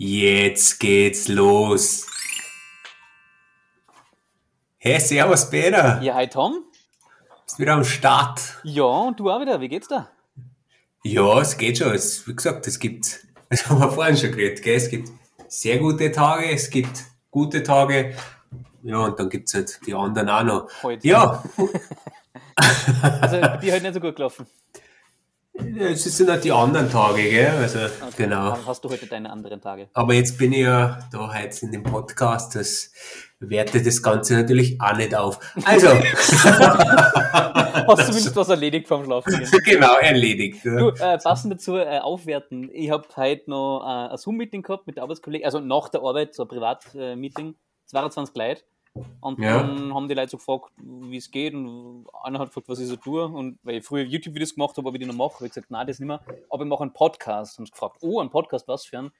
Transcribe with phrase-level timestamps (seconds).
[0.00, 2.06] Jetzt geht's los.
[4.76, 6.00] Hey, servus Peter.
[6.00, 6.62] Ja, hi Tom.
[7.44, 8.40] Bist wieder am Start.
[8.62, 9.60] Ja, und du auch wieder.
[9.60, 10.08] Wie geht's da?
[11.02, 11.92] Ja, es geht schon.
[11.92, 14.76] Es, wie gesagt, es gibt, das haben wir vorhin schon geredet, gell?
[14.76, 15.10] es gibt
[15.48, 18.14] sehr gute Tage, es gibt gute Tage.
[18.84, 20.82] Ja, und dann gibt's halt die anderen auch noch.
[20.84, 21.08] Heute.
[21.08, 21.42] Ja,
[23.20, 24.46] Also, dir halt nicht so gut gelaufen.
[25.78, 27.48] Es sind halt die anderen Tage, gell?
[27.50, 27.90] Also, Okay.
[28.24, 28.50] genau.
[28.50, 29.88] Dann hast du heute deine anderen Tage.
[29.92, 32.92] Aber jetzt bin ich ja da heute in dem Podcast, das
[33.40, 35.38] wertet das Ganze natürlich auch nicht auf.
[35.64, 35.88] Also,
[37.88, 39.32] Hast zumindest was erledigt vom Schlafen.
[39.64, 40.64] genau, erledigt.
[40.64, 40.76] ja.
[40.76, 42.70] Du, äh, passend dazu, äh, aufwerten.
[42.72, 46.34] Ich habe heute noch äh, ein Zoom-Meeting gehabt mit der Arbeitskollegen, also nach der Arbeit,
[46.34, 47.54] so ein Privat-Meeting,
[47.86, 48.62] 22 Leute.
[49.20, 49.62] Und Ja.
[49.62, 51.54] dann haben die Leute so gefragt, wie es geht.
[51.54, 53.24] Und einer hat gefragt, was ich so tue.
[53.24, 55.70] Und weil ich früher YouTube-Videos gemacht habe, ob ich die noch mache, habe ich gesagt,
[55.70, 56.20] nein, das nicht mehr.
[56.50, 57.58] Aber ich mache einen Podcast.
[57.58, 59.10] Haben sie gefragt, oh, ein Podcast, was für ein?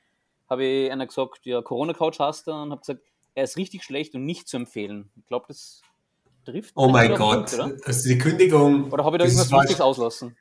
[0.48, 2.52] Habe ich einer gesagt, ja, Corona-Couch hast du.
[2.52, 3.02] Und habe gesagt,
[3.34, 5.10] er ist richtig schlecht und nicht zu empfehlen.
[5.16, 5.82] Ich glaube, das
[6.44, 6.72] trifft.
[6.76, 7.50] Oh mein Gott.
[7.50, 7.76] Punkt, oder?
[7.84, 8.90] Also die Kündigung.
[8.90, 10.36] Oder habe ich da irgendwas Wichtiges auslassen?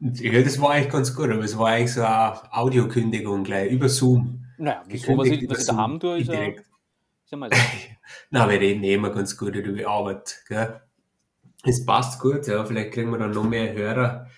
[0.00, 3.88] Ja, das war eigentlich ganz gut, aber es war eigentlich so eine Audiokündigung gleich über
[3.88, 4.44] Zoom.
[4.56, 6.52] Naja, wieso, was ich, was ich daheim tue, ist ja.
[7.28, 7.56] Ist ja mal so.
[8.30, 10.80] Na, wir reden eh immer ganz gut über die Arbeit, gell?
[11.62, 12.64] Es passt gut, ja.
[12.64, 14.30] Vielleicht kriegen wir dann noch mehr Hörer.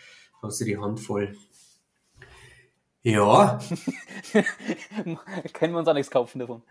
[0.43, 1.37] Hast du die Hand voll.
[3.03, 3.59] Ja,
[5.53, 6.63] Können wir uns auch nichts kaufen davon.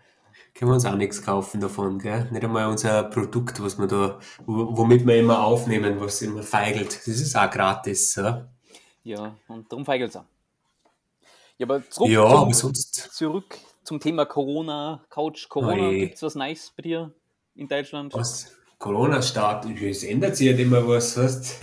[0.54, 2.28] können wir uns auch nichts kaufen davon, gell?
[2.30, 6.94] Nicht einmal unser Produkt, was wir da, wo- womit wir immer aufnehmen, was immer feigelt.
[6.98, 8.48] Das ist auch gratis, ja?
[9.02, 10.24] Ja, und darum feigelt es auch.
[11.58, 12.94] Ja, aber zurück, Ja, aber zum, sonst.
[13.12, 13.58] zurück
[13.90, 15.88] zum Thema Corona, Couch, Corona.
[15.88, 15.98] Oje.
[15.98, 17.12] Gibt es was Neues bei dir
[17.56, 18.14] in Deutschland?
[18.14, 21.58] was Corona-Start, es ändert sich halt immer was, weißt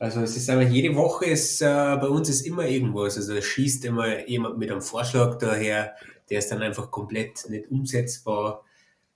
[0.00, 3.16] Also es ist einfach, jede Woche ist, äh, bei uns ist immer irgendwas.
[3.16, 5.94] Also es schießt immer jemand mit einem Vorschlag daher,
[6.28, 8.64] der ist dann einfach komplett nicht umsetzbar.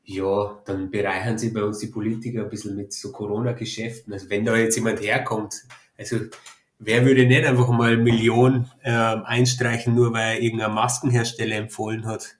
[0.04, 4.12] Ja, dann bereichern sich bei uns die Politiker ein bisschen mit so Corona-Geschäften.
[4.12, 5.64] Also wenn da jetzt jemand herkommt,
[5.98, 6.18] also
[6.78, 12.36] wer würde nicht einfach mal Millionen äh, einstreichen, nur weil er irgendein Maskenhersteller empfohlen hat?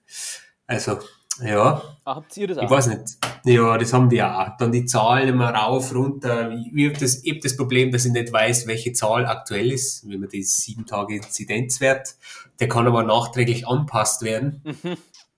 [0.67, 0.99] Also,
[1.43, 2.63] ja, Ah, habt ihr das auch?
[2.63, 3.17] ich weiß nicht.
[3.45, 4.57] Ja, das haben die auch.
[4.57, 6.51] Dann die Zahlen immer rauf, runter.
[6.51, 10.07] Ich, habe das, ich hab das Problem, dass ich nicht weiß, welche Zahl aktuell ist,
[10.07, 12.15] wie man die sieben Tage Inzidenzwert.
[12.59, 14.61] Der kann aber nachträglich anpasst werden.
[14.65, 14.97] Mhm.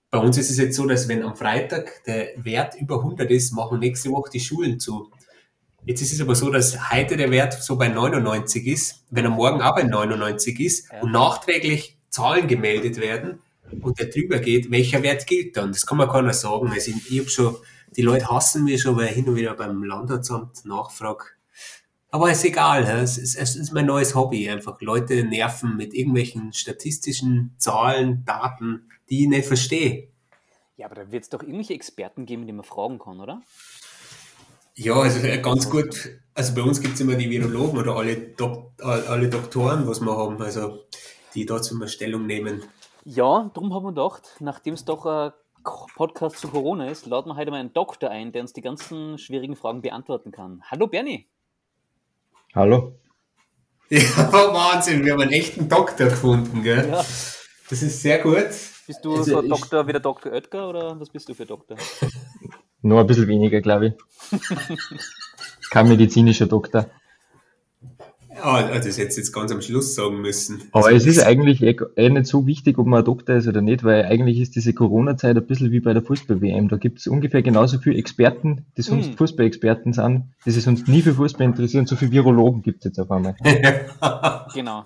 [0.10, 3.54] Bei uns ist es jetzt so, dass wenn am Freitag der Wert über 100 ist,
[3.54, 5.12] machen nächste Woche die Schulen zu.
[5.86, 9.32] Jetzt ist es aber so, dass heute der Wert so bei 99 ist, wenn er
[9.32, 11.02] morgen auch bei 99 ist Ja.
[11.02, 13.42] und nachträglich Zahlen gemeldet werden
[13.82, 15.72] und der drüber geht, welcher Wert gilt dann?
[15.72, 16.70] Das kann mir keiner sagen.
[16.70, 17.56] Also ich, ich hab schon,
[17.96, 21.24] die Leute hassen mich schon, weil ich hin und wieder beim Landratsamt nachfrage.
[22.12, 26.52] Aber ist egal, es, ist, es ist mein neues Hobby, einfach Leute nerven mit irgendwelchen
[26.52, 30.10] statistischen Zahlen, Daten, die ich nicht verstehe.
[30.76, 33.42] Ja, aber da wird es doch irgendwelche Experten geben, die man fragen kann, oder?
[34.76, 36.10] Ja, also äh, ganz gut.
[36.34, 40.16] Also bei uns gibt's immer die Virologen oder alle, Dok all- alle Doktoren, was wir
[40.16, 40.86] haben, also
[41.36, 42.64] die dazu immer Stellung nehmen.
[43.04, 45.32] Ja, darum haben wir gedacht, nachdem es doch ein
[45.96, 49.18] Podcast zu Corona ist, laden wir heute mal einen Doktor ein, der uns die ganzen
[49.18, 50.64] schwierigen Fragen beantworten kann.
[50.70, 51.28] Hallo Bernie.
[52.56, 52.94] Hallo?
[53.94, 56.88] Ja, Wahnsinn, wir haben einen echten Doktor gefunden, gell?
[56.90, 57.04] Ja.
[57.70, 58.48] Das ist sehr gut.
[58.88, 60.32] Bist du Also so ein Doktor wie der Dr.
[60.32, 61.76] Oetker oder was bist du für Doktor?
[62.82, 64.40] Nur ein bisschen weniger, glaube ich.
[65.70, 66.88] Kein medizinischer Doktor.
[68.34, 70.64] Ja, also das hätte ich jetzt ganz am Schluss sagen müssen.
[70.72, 73.48] Aber also, es ist eigentlich eh, eh nicht so wichtig, ob man ein Doktor ist
[73.48, 76.68] oder nicht, weil eigentlich ist diese Corona-Zeit ein bisschen wie bei der Fußball-WM.
[76.70, 79.18] Da gibt es ungefähr genauso viele Experten, die sonst Mhm.
[79.18, 81.86] Fußball-Experten sind, die sich sonst nie für Fußball interessieren.
[81.86, 83.36] So viele Virologen gibt es jetzt auf einmal.
[84.56, 84.86] Genau.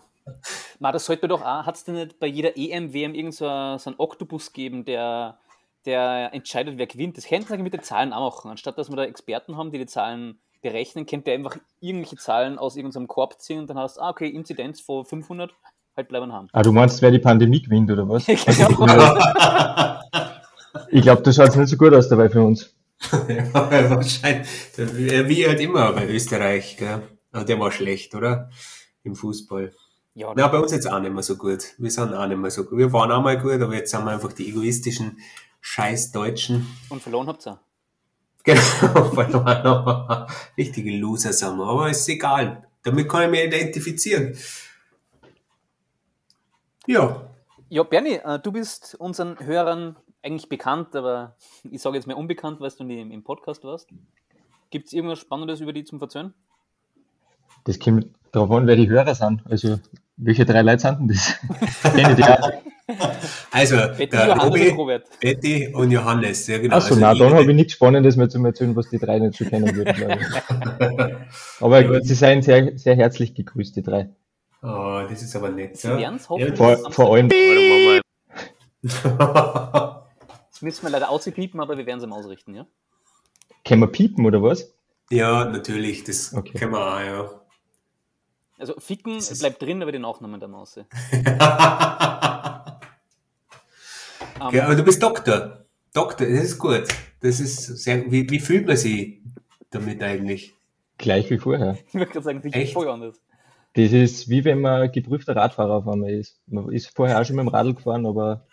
[0.80, 3.48] Ma, das sollte doch auch, hat es denn nicht bei jeder EM, WM irgend so,
[3.48, 5.38] ein- so einen Oktopus geben, der,
[5.86, 7.18] der entscheidet, wer gewinnt?
[7.18, 8.52] Das könnte man mit den Zahlen auch machen.
[8.52, 12.58] Anstatt dass wir da Experten haben, die die Zahlen berechnen, könnte der einfach irgendwelche Zahlen
[12.58, 15.54] aus irgendeinem Korb ziehen und dann hast du, ah, okay, Inzidenz von 500,
[15.96, 16.48] halt bleiben haben.
[16.52, 18.26] Ah, du meinst, wer die Pandemie gewinnt, oder was?
[20.68, 20.90] Genau.
[20.90, 22.76] Ich glaube, das schaut nicht so gut aus dabei für uns.
[23.30, 23.54] ja,
[23.90, 24.48] wahrscheinlich.
[24.76, 27.02] Wie halt immer bei Österreich, gell?
[27.34, 28.50] Der war schlecht, oder?
[29.04, 29.74] Im Fußball.
[30.16, 31.74] Ja, Na, bei uns jetzt auch nicht mehr so gut.
[31.78, 32.78] Wir sind auch nicht mehr so gut.
[32.78, 35.18] Wir waren auch mal gut, aber jetzt sind wir einfach die egoistischen
[35.66, 36.68] scheiß Deutschen.
[36.90, 37.58] und verloren habt ihr auch.
[38.44, 38.62] Genau,
[39.16, 41.66] weil wir noch richtige Loser sind wir.
[41.66, 42.68] Aber ist egal.
[42.84, 44.38] Damit kann ich mich identifizieren.
[46.86, 47.28] Ja,
[47.70, 52.60] Ja, Bernie, äh, du bist unseren Hörern eigentlich bekannt, aber ich sage jetzt mal unbekannt,
[52.60, 53.90] weil du nie im, Podcast warst.
[54.70, 56.36] Gibt es irgendwas Spannendes über die zum Verzeihen?
[57.64, 59.42] Das kommt darauf an, wer die Hörer sind.
[59.50, 59.80] Also,
[60.16, 61.40] welche drei Leute sind denn das?
[63.52, 65.20] Also, Betty, der Johannes Robi, und Robert.
[65.20, 66.46] Betty und Johannes.
[66.48, 66.76] Ja, genau.
[66.76, 69.38] Achso, also nein, dann habe ich nichts Spannendes mehr zum Erzählen, was die drei nicht
[69.38, 69.96] schon kennen würden.
[71.62, 72.02] Aber Ja.
[72.02, 74.10] sie seien sehr, sehr herzlich gegrüßt, die drei.
[74.62, 75.78] Oh, das ist aber nett.
[75.78, 75.98] Sie Ja.
[75.98, 76.58] werden es hoffentlich.
[76.58, 77.30] Vor, vor allem,
[78.82, 82.66] Das müssen wir leider auspiepen, aber wir werden es ihm ausrichten, ja?
[83.64, 84.74] können wir piepen oder was?
[85.12, 86.58] ja, natürlich, das Okay.
[86.58, 87.30] können wir auch, ja.
[88.58, 90.80] Also Ficken bleibt drin, aber die Nachnamen der Maus.
[94.36, 95.66] Ähm, okay, aber du bist Doktor.
[95.94, 96.84] Doktor, das ist gut.
[97.22, 99.22] Das ist sehr, wie, wie fühlt man sich
[99.70, 100.54] damit eigentlich?
[100.98, 101.78] Gleich wie vorher.
[101.88, 102.68] Ich würde gerade sagen, Echt?
[102.70, 103.22] ist voll anders.
[103.74, 106.40] Das ist wie wenn man geprüfter Radfahrer auf einmal ist.
[106.48, 108.46] Man ist vorher auch schon mit dem Radl gefahren, aber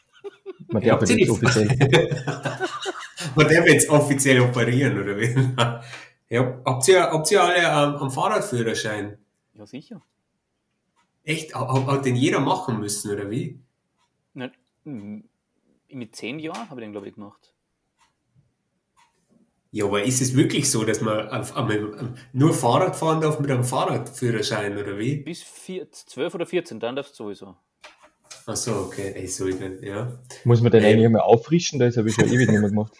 [0.68, 1.68] man Ja, darf habt ja ihr nicht die- offiziell.
[3.36, 5.32] Man darf jetzt offiziell operieren, oder wie?
[6.28, 9.16] Ja, habt ihr, habt ihr alle am, am Fahrradführerschein?
[9.54, 10.02] Ja, sicher.
[11.22, 11.54] Echt?
[11.54, 13.60] Hat, hat den jeder machen müssen, oder wie?
[14.34, 14.50] Na,
[14.84, 15.22] m-
[15.94, 17.54] mit zehn Jahren habe ich den, glaube ich, gemacht.
[19.70, 23.50] Ja, aber ist es wirklich so, dass man auf, am- nur Fahrrad fahren darf mit
[23.50, 25.16] einem Fahrradführerschein, oder wie?
[25.16, 27.56] Bis vier, 12 oder 14, dann darfst du sowieso.
[28.44, 29.12] Ach so, okay.
[29.14, 30.18] Ey, so, ich bin- ja.
[30.44, 31.78] Muss man den eigentlich einmal auffrischen?
[31.78, 32.92] Das habe ich schon ewig nicht mehr gemacht.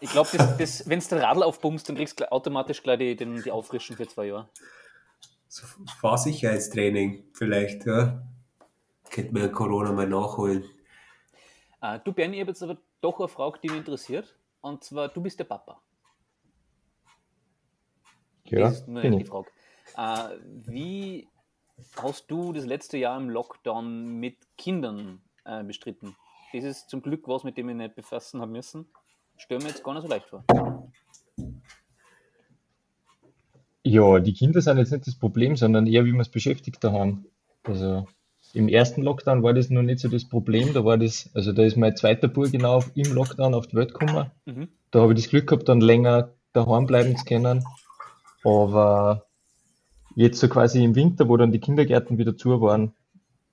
[0.00, 3.16] Ich glaube, das, das, wenn du den Radl aufpumpst, dann kriegst du automatisch gleich die,
[3.16, 4.48] den, die Auffrischung für zwei Jahre.
[5.48, 5.66] So
[6.00, 8.22] Fahrsicherheitstraining vielleicht, ja.
[9.10, 10.64] Könnte man Corona mal nachholen.
[11.82, 14.36] Äh, du, Bernie, ich habe jetzt aber doch eine Frage, die mich interessiert.
[14.60, 15.80] Und zwar, du bist der Papa.
[18.44, 19.24] Ja, das ist nur die.
[19.24, 19.48] Frage.
[19.96, 21.28] Äh, wie
[21.96, 26.16] hast du das letzte Jahr im Lockdown mit Kindern äh, bestritten?
[26.52, 28.86] Das ist zum Glück was, mit dem ich nicht befassen habe müssen.
[29.36, 30.44] Stell mir jetzt gar nicht so leicht vor.
[33.82, 37.24] Ja, die Kinder sind jetzt nicht das Problem, sondern eher, wie man es beschäftigt daheim.
[37.62, 38.06] Also
[38.52, 40.72] im ersten Lockdown war das noch nicht so das Problem.
[40.72, 43.76] Da war das, also da ist mein zweiter Bub genau auf, im Lockdown auf die
[43.76, 44.30] Welt gekommen.
[44.46, 44.68] Mhm.
[44.90, 47.64] Da habe ich das Glück gehabt, dann länger daheim bleiben zu können.
[48.44, 49.26] Aber
[50.16, 52.92] jetzt so quasi im Winter, wo dann die Kindergärten wieder zu waren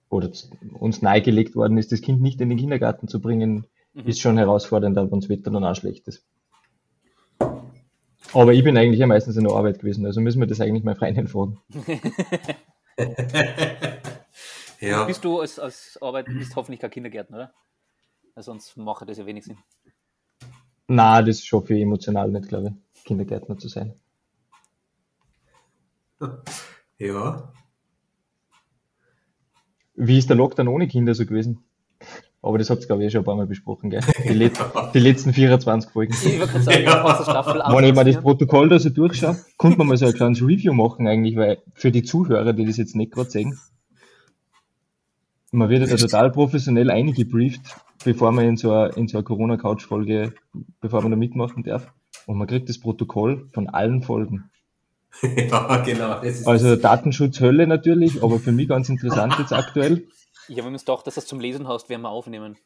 [0.09, 0.29] oder
[0.73, 3.65] uns nahegelegt worden ist, das Kind nicht in den Kindergarten zu bringen,
[3.97, 4.07] Mhm.
[4.07, 6.23] ist schon herausfordernd, wenn das Wetter dann auch schlecht ist.
[8.33, 10.83] Aber ich bin eigentlich ja meistens in der Arbeit gewesen, also müssen wir das eigentlich
[10.83, 11.59] mal Freundin fragen.
[14.79, 15.05] Ja.
[15.05, 17.53] Bist du als, als Arbeit bist hoffentlich kein Kindergärtner, oder?
[18.35, 19.57] Weil sonst macht das ja wenig Sinn.
[20.87, 23.93] Na, das ist schon für emotional nicht, glaube ich, Kindergärtner zu sein.
[26.99, 27.53] Ja.
[29.93, 31.63] Wie ist der Lockdown ohne Kinder so gewesen?
[32.41, 34.01] Aber das habt ihr, glaube ich, eh schon ein paar Mal besprochen, gell?
[34.23, 34.57] Die, let
[34.95, 36.13] die letzten 24 Folgen.
[36.13, 37.03] Ich würde gerade sagen, Ja.
[37.03, 38.19] aus der Staffel Wenn ich mal das.
[38.19, 41.91] Protokoll da so durchschaue, konnte man mal so ein kleines Review machen eigentlich, weil für
[41.91, 43.59] die Zuhörer, die das jetzt nicht gerade sehen,
[45.57, 47.61] man wird ja da total professionell eingebrieft,
[48.03, 50.33] bevor man in so eine, in so eine Corona-Couch-Folge,
[50.79, 51.91] bevor man da mitmachen darf.
[52.25, 54.49] Und man kriegt das Protokoll von allen Folgen.
[55.21, 56.21] ja, genau.
[56.45, 60.07] Also Datenschutzhölle natürlich, aber für mich ganz interessant jetzt aktuell.
[60.47, 62.57] Ich habe mir gedacht, dass du das zum Lesen hast, werden wir aufnehmen.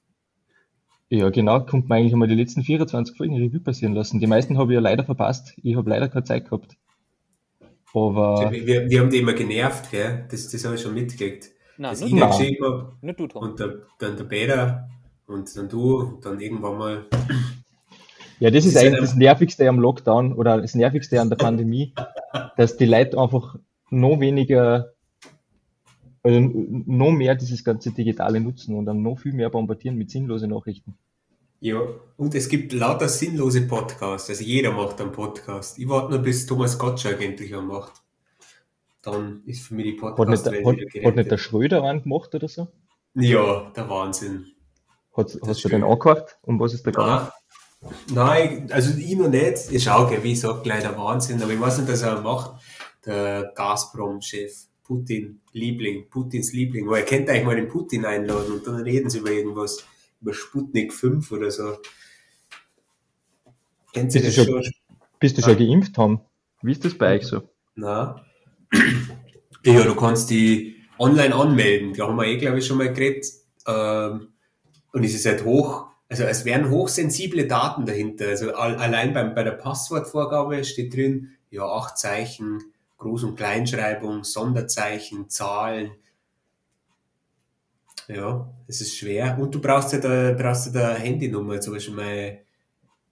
[1.10, 4.20] Ja, genau, kommt man eigentlich einmal die letzten 24 Folgen Revue passieren lassen.
[4.20, 5.54] Die meisten habe ich ja leider verpasst.
[5.62, 6.78] Ich habe leider keine Zeit gehabt.
[7.94, 10.26] Aber wir, wir haben die immer genervt, gell?
[10.32, 11.52] Das, das habe ich schon mitgekriegt.
[11.78, 12.20] Nein, nur ich Nein.
[12.20, 13.44] da geschrieben habe Nicht du, Tom.
[13.44, 14.90] und der, dann der Peter
[15.28, 17.06] und dann du und dann irgendwann mal.
[18.40, 21.94] ja, das ist ist eigentlich das Nervigste am Lockdown oder das Nervigste an der Pandemie,
[22.58, 23.56] dass die Leute einfach
[23.90, 24.94] noch weniger,
[26.24, 30.50] also noch mehr dieses ganze Digitale nutzen und dann noch viel mehr bombardieren mit sinnlosen
[30.50, 30.96] Nachrichten.
[31.64, 31.80] Ja,
[32.18, 34.30] und es gibt lauter sinnlose Podcasts.
[34.32, 35.78] Also jeder macht einen Podcast.
[35.78, 38.02] Ich warte nur, bis Thomas Gottschalk endlich einen macht.
[39.02, 41.38] Dann ist für mich die Hat nicht, der, hat, hat nicht der.
[41.38, 42.68] Schröder einen gemacht oder so?
[43.16, 44.48] Ja, der Wahnsinn.
[45.18, 46.38] Hat, hast du den angehört?
[46.44, 47.28] Um was ist da gegangen?
[48.14, 49.72] Nein, nein, also ich noch nicht.
[49.72, 51.42] Ich schaue, wie ich sage, gleich der Wahnsinn.
[51.42, 52.62] Aber ich weiß nicht, dass er macht.
[53.06, 54.54] Der Gazprom-Chef,
[54.84, 56.88] Putin, Liebling, Putins Liebling.
[56.88, 59.84] Weil er könnte eigentlich mal den Putin einladen und dann reden sie über irgendwas,
[60.22, 61.78] über Sputnik 5 oder so.
[63.94, 64.64] Kennt ihr Bist das du schon?
[64.64, 64.74] schon-
[65.20, 66.22] Bist du schon geimpft haben?
[66.62, 67.42] Wie ist das bei euch so?
[67.76, 68.24] Na.
[69.66, 71.94] Ja, du kannst die online anmelden.
[71.94, 73.26] Da haben wir eh, glaube ich, schon mal geredet.
[73.68, 74.30] Ähm,
[74.94, 78.28] und es ist halt hoch, also es wären hochsensible Daten dahinter.
[78.30, 82.60] Also al- allein beim, bei der Passwortvorgabe steht drin, ja, acht Zeichen,
[83.00, 85.92] Groß- und Kleinschreibung, Sonderzeichen, Zahlen.
[88.08, 89.38] Ja, das ist schwer.
[89.40, 91.60] Und du brauchst ja da, brauchst ja da Handynummer.
[91.62, 92.40] Zum Beispiel mein,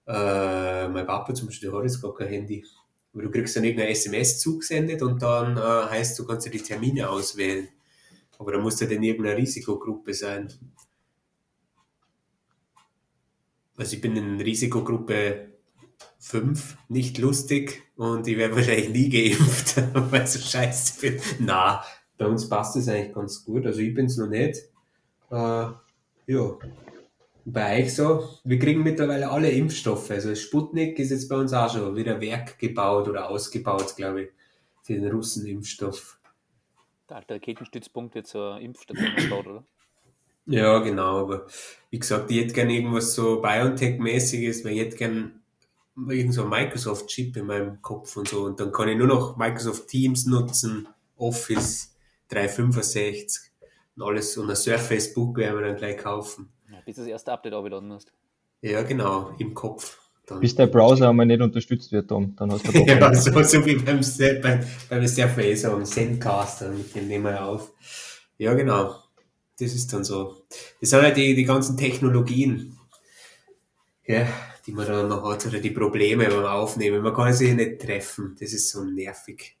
[0.06, 2.64] äh, mein Papa zum Beispiel, der hat jetzt gar kein Handy.
[3.12, 6.62] Aber du kriegst dann irgendeine SMS zugesendet und dann äh, heißt, du kannst dir die
[6.62, 7.68] Termine auswählen.
[8.38, 10.48] Aber da muss ja in irgendeiner Risikogruppe sein.
[13.76, 15.50] Also ich bin in Risikogruppe
[16.18, 19.76] 5, nicht lustig und ich werde wahrscheinlich nie geimpft,
[20.12, 21.20] weil so scheiße bin.
[21.38, 21.82] Na,
[22.16, 23.66] bei uns passt es eigentlich ganz gut.
[23.66, 24.58] Also ich bin es noch nicht.
[25.30, 25.66] Äh,
[26.26, 26.58] ja.
[27.44, 30.10] Bei euch so, wir kriegen mittlerweile alle Impfstoffe.
[30.10, 34.30] Also Sputnik ist jetzt bei uns auch schon wieder Werk gebaut oder ausgebaut, glaube ich,
[34.82, 36.18] für den Russen-Impfstoff.
[37.08, 39.64] Der alte Raketenstützpunkt wird zur Impfstation gebaut, oder?
[40.46, 41.46] Ja, genau, aber
[41.90, 45.32] wie gesagt, ich hätte gerne irgendwas so BioNTech-mäßiges, weil ich hätte gerne
[46.08, 49.36] irgend so ein Microsoft-Chip in meinem Kopf und so und dann kann ich nur noch
[49.36, 51.94] Microsoft Teams nutzen, Office
[52.28, 53.50] 365
[53.96, 56.50] und alles und ein Surface Book werden wir dann gleich kaufen.
[56.90, 58.12] Bis das erste Update abgeladen musst.
[58.62, 60.00] Ja, genau, im Kopf.
[60.26, 60.40] Dann.
[60.40, 62.88] Bis der Browser einmal nicht unterstützt wird, Tom, dann hast du Bock.
[62.88, 64.00] ja, so, so wie beim,
[64.42, 67.72] beim, beim Surface am Zencaster, mit dem nehmen wir auf.
[68.38, 68.96] Ja, genau.
[69.56, 70.42] Das ist dann so.
[70.80, 72.76] Das sind halt die, die ganzen Technologien,
[74.04, 74.26] ja,
[74.66, 77.02] die man dann noch hat, oder die Probleme beim Aufnehmen.
[77.02, 78.36] Man kann sich nicht treffen.
[78.40, 79.56] Das ist so nervig.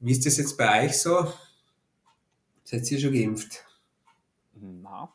[0.00, 1.32] Wie ist das jetzt bei euch so?
[2.64, 3.64] Seid ihr schon geimpft?
[4.52, 5.10] Na,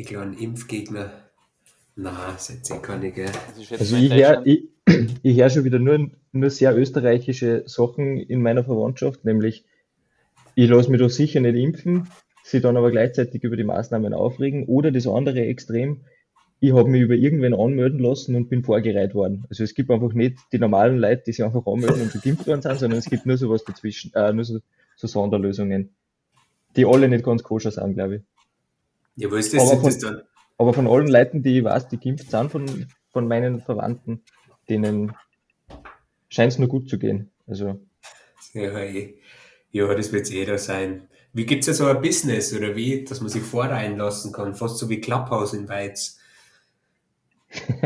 [0.00, 1.10] Ich glaube, ein Impfgegner.
[1.94, 3.28] Na, seid ihr keine, gell?
[3.48, 4.68] also ich, Also ich höre ich,
[5.22, 9.66] ich hör schon wieder nur, nur sehr österreichische Sachen in meiner Verwandtschaft, nämlich
[10.54, 12.08] ich lasse mich doch sicher nicht impfen,
[12.44, 14.64] sie dann aber gleichzeitig über die Maßnahmen aufregen.
[14.64, 16.00] Oder das andere Extrem,
[16.60, 19.44] ich habe mich über irgendwen anmelden lassen und bin vorgereiht worden.
[19.50, 22.62] Also es gibt einfach nicht die normalen Leute, die sich einfach anmelden und geimpft worden
[22.62, 24.60] sind, sondern es gibt nur sowas dazwischen, äh, nur so,
[24.96, 25.90] so Sonderlösungen,
[26.74, 28.22] die alle nicht ganz koscher sind, glaube ich.
[29.16, 29.62] Ja, wo ist das?
[29.62, 30.22] Aber von- das dann?
[30.58, 34.22] Aber von allen Leuten, die ich weiß, die geimpft sind, von, von meinen Verwandten,
[34.68, 35.14] denen
[36.28, 37.30] scheint es nur gut zu gehen.
[37.46, 37.80] Also
[38.52, 38.78] Ja,
[39.70, 41.08] ja das wird eh da sein.
[41.32, 44.54] Wie gibt's ja so ein Business oder wie, dass man sich vorreihen lassen kann?
[44.54, 46.18] Fast so wie Clubhouse in Weiz.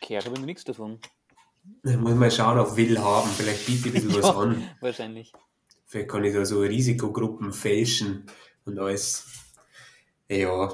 [0.00, 0.98] gehört habe ich nichts davon.
[1.82, 3.28] Da muss man schauen auf Will haben.
[3.30, 4.36] Vielleicht biete ich ein bisschen was Ja.
[4.36, 4.68] an.
[4.80, 5.32] Wahrscheinlich.
[5.90, 8.26] Vielleicht kann ich da so Risikogruppen fälschen
[8.64, 9.26] und alles.
[10.28, 10.72] Ja.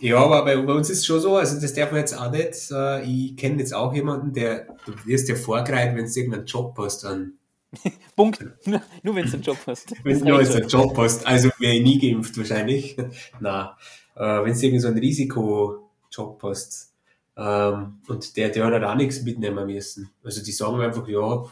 [0.00, 2.30] Ja, aber bei, bei uns ist es schon so, also das darf man jetzt auch
[2.30, 2.70] nicht.
[2.70, 6.74] Äh, ich kenne jetzt auch jemanden, der, du wirst ja vorgereiht, wenn du irgendeinen Job
[6.78, 7.34] hast, dann
[8.16, 8.40] Punkt.
[8.66, 9.92] Nur, nur wenn du einen Job hast.
[10.02, 10.68] Wenn du jetzt einen.
[10.68, 12.96] Job hast, also wäre ich nie geimpft wahrscheinlich.
[13.40, 13.76] Na,
[14.14, 16.94] äh, wenn du irgendwie so einen Risikojob hast
[17.36, 20.08] ähm, und der, der hat halt auch nichts mitnehmen müssen.
[20.24, 21.44] Also die sagen einfach, ja,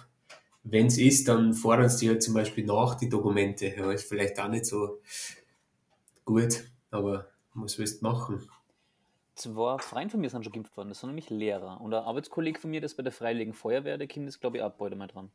[0.65, 3.67] wenn es ist, dann fordern sie halt zum Beispiel nach die Dokumente.
[3.67, 5.01] Ja, ist vielleicht auch nicht so
[6.25, 8.49] gut, aber was willst du machen?
[9.37, 11.81] Zwei Freunde von mir sind schon geimpft worden, das sind nämlich Lehrer.
[11.81, 14.63] Und ein Arbeitskollege von mir, das bei der Freiwilligen Feuerwehr, der Kind ist, glaube ich,
[14.63, 15.31] auch bald mal dran.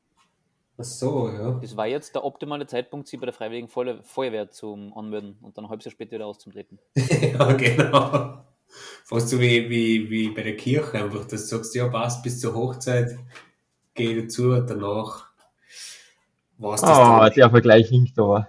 [0.77, 1.59] Ach so, ja.
[1.61, 5.57] Das war jetzt der optimale Zeitpunkt, sie bei der Freiwilligen Feuer- Feuerwehr zum Anmelden und
[5.57, 6.79] dann ein halbes Jahr später wieder auszutreten.
[6.95, 8.45] ja, genau.
[9.03, 12.39] Fast so wie, wie, wie bei der Kirche einfach, dass du sagst, ja, passt bis
[12.39, 13.17] zur Hochzeit,
[13.99, 15.27] geh dazu und danach
[16.57, 17.33] war's das Ah, dann.
[17.35, 18.47] der Vergleich hinkt aber.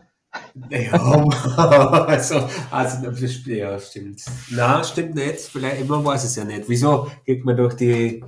[0.71, 0.92] Ja,
[2.07, 4.23] also, also, das- ja, stimmt.
[4.50, 5.40] Na, stimmt nicht.
[5.40, 6.69] Vielleicht, man weiß es ja nicht.
[6.69, 8.23] Wieso geht man durch die,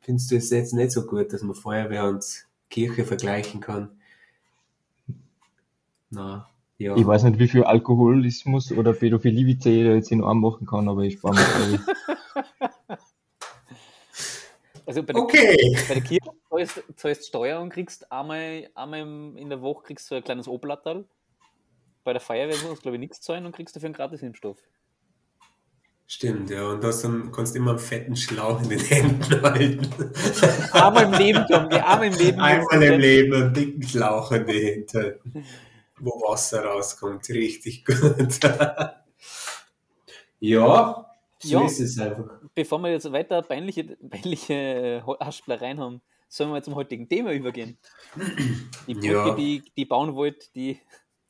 [0.00, 2.24] findest du es jetzt nicht so gut, dass man Feuerwehr und
[2.70, 3.90] Kirche vergleichen kann?
[6.10, 6.96] Na, ja.
[6.96, 10.88] Ich weiß nicht, wie viel Alkoholismus oder Pädophilie-Witze ich da jetzt in Arm machen kann,
[10.88, 11.84] aber ich spare mir glaube
[12.88, 12.98] ich.
[14.86, 15.78] Also bei der, Okay.
[15.88, 19.00] bei der Kirche zahlst, zahlst Steuer und kriegst einmal, einmal
[19.36, 21.04] in der Woche kriegst du ein kleines Oblattal.
[22.04, 24.58] Bei der Feuerwehr musst du, glaube ich, nichts zahlen und kriegst dafür einen gratis Impfstoff.
[26.06, 26.68] Stimmt, ja.
[26.68, 30.12] Und das dann kannst du immer einen fetten Schlauch in den Händen halten.
[30.72, 32.40] Einmal im Leben, Tom, einmal im Leben.
[32.40, 35.46] Einmal im Leben einen dicken Schlauch in die Hände halten,
[35.98, 37.26] wo Wasser rauskommt.
[37.30, 38.38] Richtig gut.
[40.40, 41.13] ja,
[41.44, 41.66] so Ja.
[41.66, 42.24] ist es einfach.
[42.54, 47.78] Bevor wir jetzt weiter peinliche, peinliche Hasplereien haben, sollen wir zum heutigen Thema übergehen.
[48.88, 49.34] Die Brücke, Ja.
[49.34, 50.78] die, die bauen wollt, die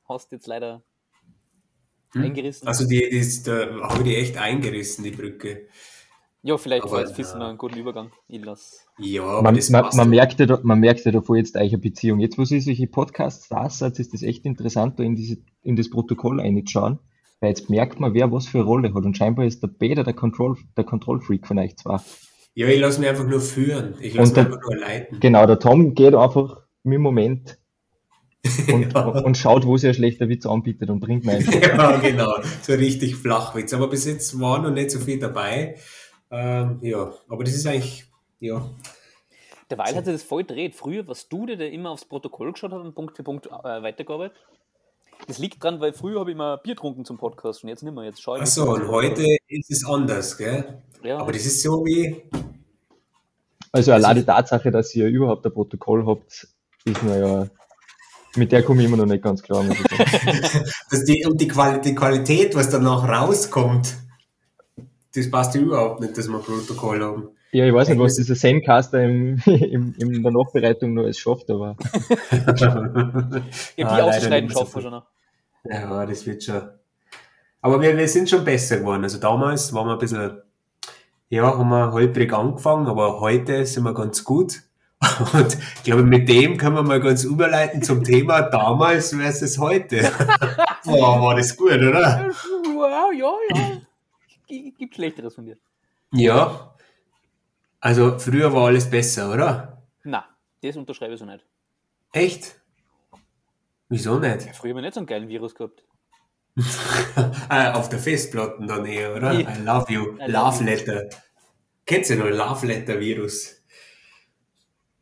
[0.08, 0.82] hast jetzt leider
[2.12, 2.22] Hm?
[2.22, 2.68] eingerissen.
[2.68, 5.66] Also die, die ist, da habe ich die echt eingerissen, die Brücke.
[6.42, 7.38] ja, vielleicht aber, findest du ja.
[7.40, 8.12] noch einen guten Übergang.
[8.28, 8.86] Ich lass.
[8.98, 12.20] Ja, Man, das man, man, merkt ja, da- man merkt ja davor jetzt eure Beziehung.
[12.20, 15.74] Jetzt, wo sie solche Podcasts da seid, ist das echt interessant, da in, diese, in
[15.74, 16.98] das Protokoll reinzuschauen,
[17.40, 19.04] weil jetzt merkt man, wer was für eine Rolle hat.
[19.04, 22.02] Und scheinbar ist der Peter der Control, der Control Freak von euch zwar.
[22.54, 23.96] Ja, ich lasse mich einfach nur führen.
[24.00, 25.20] Ich lasse mich der- einfach nur leiten.
[25.20, 27.58] Genau, der Tom geht einfach mit dem Moment
[28.72, 29.06] und, Ja.
[29.08, 31.50] und schaut, wo sie ein schlechter Witz anbietet und bringt mir einen.
[31.50, 32.34] ja, genau.
[32.62, 33.72] So richtig Flachwitz.
[33.74, 35.76] Aber bis jetzt war noch nicht so viel dabei.
[36.30, 38.04] Ähm, ja, aber das ist eigentlich,
[38.40, 38.68] ja.
[39.70, 40.74] Derweil hat sich das voll gedreht.
[40.74, 43.50] Früher warst du der, der immer aufs Protokoll geschaut hat und Punkt für Punkt äh,
[43.50, 44.36] weitergearbeitet.
[45.26, 47.94] Das liegt dran, weil früher habe ich immer Bier getrunken zum Podcast und jetzt nicht
[47.94, 48.04] mehr.
[48.04, 50.82] Jetzt schaue ich Achso, und heute ist es anders, gell?
[51.02, 51.18] Ja.
[51.18, 52.22] Aber das ist so wie,
[53.72, 56.48] Also allein die Tatsache, dass ihr überhaupt ein Protokoll habt,
[56.84, 57.46] ist mir ja,
[58.36, 59.64] mit der komme ich immer noch nicht ganz klar.
[60.90, 63.96] Dass die, und die, Quali die Qualität, was danach rauskommt,
[65.14, 67.28] das passt ja überhaupt nicht, dass wir Protokoll haben.
[67.54, 71.48] Ja, ich weiß nicht, was dieser Zencaster im, im, in der Nachbereitung noch alles schafft,
[71.52, 71.76] aber
[72.58, 73.40] Ja, Ah,
[73.76, 75.06] die leider auszuschneiden wir schon noch.
[75.62, 76.62] Ja, das wird schon.
[77.62, 79.04] Aber wir, wir sind schon besser geworden.
[79.04, 80.42] Also damals waren wir ein bisschen,
[81.28, 84.62] ja, haben wir holprig angefangen, aber heute sind wir ganz gut.
[85.32, 90.10] Und ich glaube, mit dem können wir mal ganz überleiten zum Thema damals versus heute.
[90.84, 92.30] Boah, war das gut, oder?
[92.32, 93.70] Ja, ja, ja.
[94.48, 95.56] Gibt Schlechteres von dir.
[96.12, 96.73] Ja.
[97.84, 99.82] Also früher war alles besser, oder?
[100.04, 100.24] Na,
[100.62, 101.44] das unterschreibe ich so nicht.
[102.12, 102.58] Echt?
[103.90, 104.56] Wieso nicht?
[104.56, 105.84] Früher haben wir nicht so einen geilen Virus gehabt.
[107.50, 109.34] ah, auf der Festplatte dann eher, oder?
[109.34, 109.54] Ja.
[109.54, 110.16] I love you.
[110.18, 110.64] I love you.
[110.64, 111.10] Letter.
[111.84, 113.62] Kennst du noch Love Letter Virus?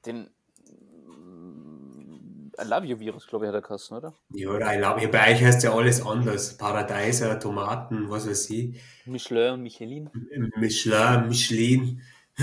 [0.04, 0.28] Den
[1.04, 4.12] mm, I Love You Virus, glaube ich, hat er geheißen, oder?
[4.34, 5.08] Ja, oder I love you.
[5.08, 6.56] Bei euch heißt ja alles anders.
[6.56, 8.82] Paradeiser, Tomaten, was weiß ich.
[9.06, 10.10] Michelin und Michelin.
[10.56, 12.02] Michelin, Michelin.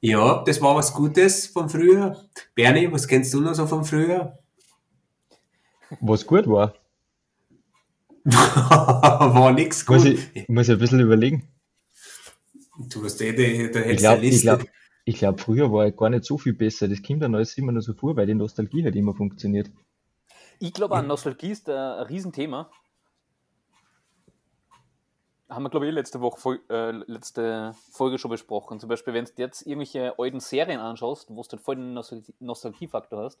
[0.00, 2.16] ja, das war was Gutes von früher.
[2.54, 4.38] Bernie, was kennst du noch so von früher?
[6.00, 6.74] was gut war,
[8.24, 10.18] war nix muss gut.
[10.34, 11.48] ich, muss ich ein bisschen überlegen.
[12.90, 14.46] Du hast eh, da, da Ich glaube, ich Liste.
[14.46, 14.64] glaub,
[15.04, 16.88] ich glaub, früher war ich gar nicht so viel besser.
[16.88, 19.70] Das kommt dann alles immer noch so vor, weil die Nostalgie halt immer funktioniert.
[20.58, 22.70] Ich glaube, an Nostalgie ist ein Riesenthema.
[25.48, 28.80] Haben wir, glaube ich, eh letzte Woche, äh, letzte Folge schon besprochen.
[28.80, 32.22] Zum Beispiel, wenn du jetzt irgendwelche alten Serien anschaust, wo du halt voll den Nostal
[32.40, 33.38] Nostalgiefaktor hast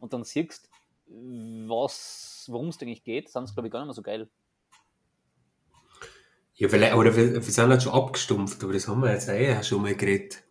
[0.00, 0.70] und dann siehst,
[1.06, 4.28] worum es eigentlich geht, sind es, glaube ich, gar nicht mehr so geil.
[6.54, 9.62] Ja, vielleicht, oder wir, wir sind halt schon abgestumpft, aber das haben wir jetzt eh
[9.64, 10.43] schon mal geredet.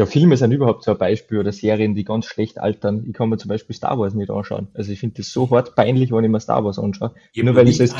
[0.00, 3.04] Ja, Filme sind überhaupt so ein Beispiel oder Serien, die ganz schlecht altern.
[3.06, 4.68] Ich kann mir zum Beispiel Star Wars nicht anschauen.
[4.72, 7.12] Also ich finde das so hart peinlich, wenn ich mir Star Wars anschaue.
[7.34, 7.94] Ich Nur weil ich als,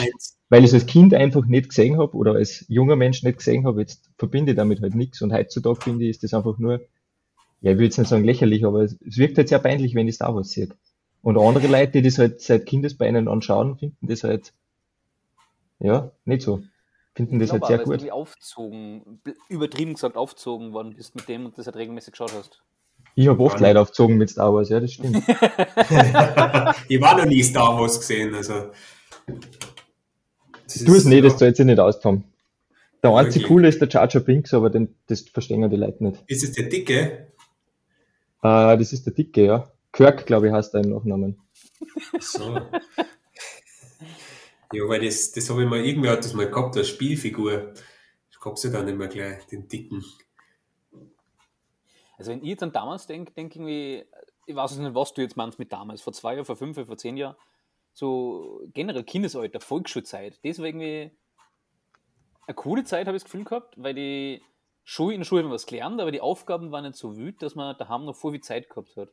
[0.49, 3.67] weil ich es als Kind einfach nicht gesehen habe oder als junger Mensch nicht gesehen
[3.67, 5.21] habe, jetzt verbinde ich damit halt nichts.
[5.21, 6.81] Und heutzutage finde ich, ist das einfach nur,
[7.61, 10.09] ja, ich will jetzt nicht sagen lächerlich, aber es es wirkt halt sehr peinlich, wenn
[10.09, 10.71] ich Star Wars sehe.
[11.21, 14.55] Und andere Leute, die das halt seit Kindesbeinen anschauen, finden das halt,
[15.81, 16.63] ja, nicht so.
[17.15, 17.87] Finden das Ich halt sehr gut.
[17.87, 22.33] du irgendwie aufzogen, übertrieben gesagt aufzogen worden bist mit dem und das halt regelmäßig geschaut
[22.33, 22.63] hast.
[23.17, 23.63] Ich habe oft nicht.
[23.67, 25.17] Leute aufgezogen mit Star Wars, ja, das stimmt.
[26.89, 28.71] ich war noch nie Star Wars gesehen, also.
[29.27, 32.25] Das Du es ist nicht, das zahlt sich nicht auskommen.
[33.03, 33.55] Der einzige Okay.
[33.55, 36.23] coole ist der Jar Jar Binks, aber den, das verstehen die Leute nicht.
[36.29, 37.29] Ist es der Dicke?
[38.43, 39.71] Äh, das ist der Dicke, ja.
[39.93, 41.41] Kirk, glaube ich, heißt er im Nachnamen.
[42.21, 42.61] So.
[44.73, 47.75] Ja, weil das, das habe ich mal, irgendwie hat das mal gehabt, als Spielfigur.
[48.31, 50.05] Ich hab's ja dann nicht mehr gleich, den Dicken.
[52.17, 54.07] Also wenn ich an damals denke, denke ich
[54.51, 56.87] ich weiß nicht, was du jetzt meinst mit damals, vor zwei Jahren, vor fünf Jahren,
[56.87, 57.37] vor zehn Jahren,
[57.93, 61.13] so generell Kindesalter, Volksschulzeit, das war irgendwie
[62.47, 64.43] eine coole Zeit, habe ich das Gefühl gehabt, weil die
[64.83, 67.55] Schule, in der Schule haben was gelernt, aber die Aufgaben waren nicht so wütend, dass
[67.55, 69.11] man daheim noch voll viel Zeit gehabt hat.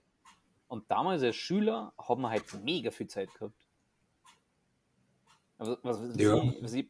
[0.67, 3.66] Und damals als Schüler haben wir halt mega viel Zeit gehabt.
[5.57, 6.35] Aber was, was, Ja.
[6.43, 6.87] ich, was ich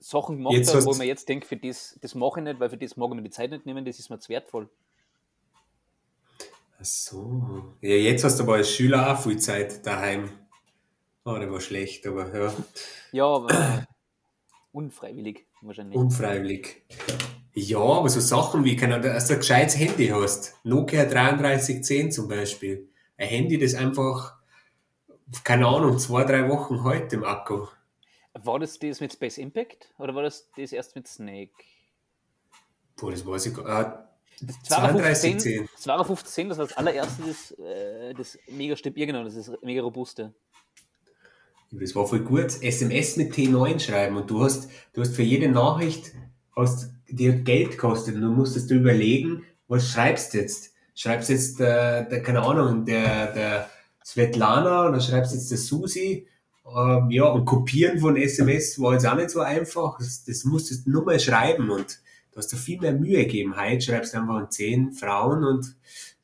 [0.00, 2.70] Sachen gemacht Jetzt habe, wo mir jetzt denke, für das, das mache ich nicht, weil
[2.70, 4.68] für das mag ich mir die Zeit nicht nehmen, das ist mir zu wertvoll.
[6.78, 7.74] Ach so.
[7.80, 10.30] Ja, jetzt hast du aber als Schüler auch viel Zeit daheim.
[11.24, 12.52] Oh, der war schlecht, aber ja,
[13.12, 13.86] Ja, aber
[14.72, 15.96] unfreiwillig wahrscheinlich.
[15.96, 16.82] unfreiwillig.
[17.54, 20.54] Ja, aber so Sachen wie, keine dass du ein gescheites Handy hast.
[20.64, 22.88] Nokia 3310 zum Beispiel.
[23.16, 24.36] Ein Handy, das einfach,
[25.42, 27.66] keine Ahnung, zwei, drei Wochen heute im Akku.
[28.34, 31.52] War das das mit Space Impact oder war das das erst mit Snake?
[32.96, 34.04] Boah, das weiß ich gar nicht.
[34.40, 35.68] Das 3210.
[35.68, 39.82] 5210, 5210, das war das allererste, das, äh, das mega stabil, genau, das ist mega
[39.82, 40.34] robuste.
[41.70, 42.62] Das war voll gut.
[42.62, 46.12] SMS mit T9 schreiben und du hast, du hast für jede Nachricht
[46.56, 50.72] hast dir Geld gekostet und du musstest dir überlegen, was schreibst du jetzt?
[50.94, 53.70] Schreibst jetzt der, der keine Ahnung, der, der
[54.04, 56.26] Svetlana oder schreibst jetzt der Susi?
[56.66, 59.98] Ähm, ja, und kopieren von SMS war jetzt auch nicht so einfach.
[59.98, 62.00] Das, das musstest du nur mal schreiben und
[62.32, 63.56] du hast dir viel mehr Mühe gegeben.
[63.56, 65.76] Heute schreibst du einfach an 10 Frauen und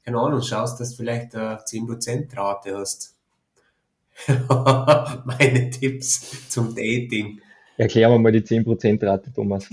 [0.04, 3.14] keine Ahnung, schaust, dass du vielleicht eine 10% Rate hast.
[5.24, 7.40] Meine Tipps zum Dating.
[7.76, 9.66] Erklär mir mal die 10%-Rate, Thomas.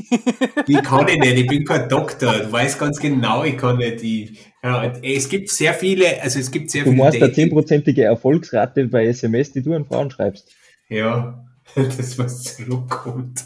[0.68, 2.40] Die kann ich nicht, ich bin kein Doktor.
[2.40, 4.38] Du weißt ganz genau, ich kann nicht die.
[4.68, 7.02] Ja, es gibt sehr viele, also es gibt sehr Du viele.
[7.04, 10.52] meinst eine Dating- 10%ige Erfolgsrate bei SMS, die du an Frauen schreibst.
[10.90, 13.46] Ja, das was zurückkommt.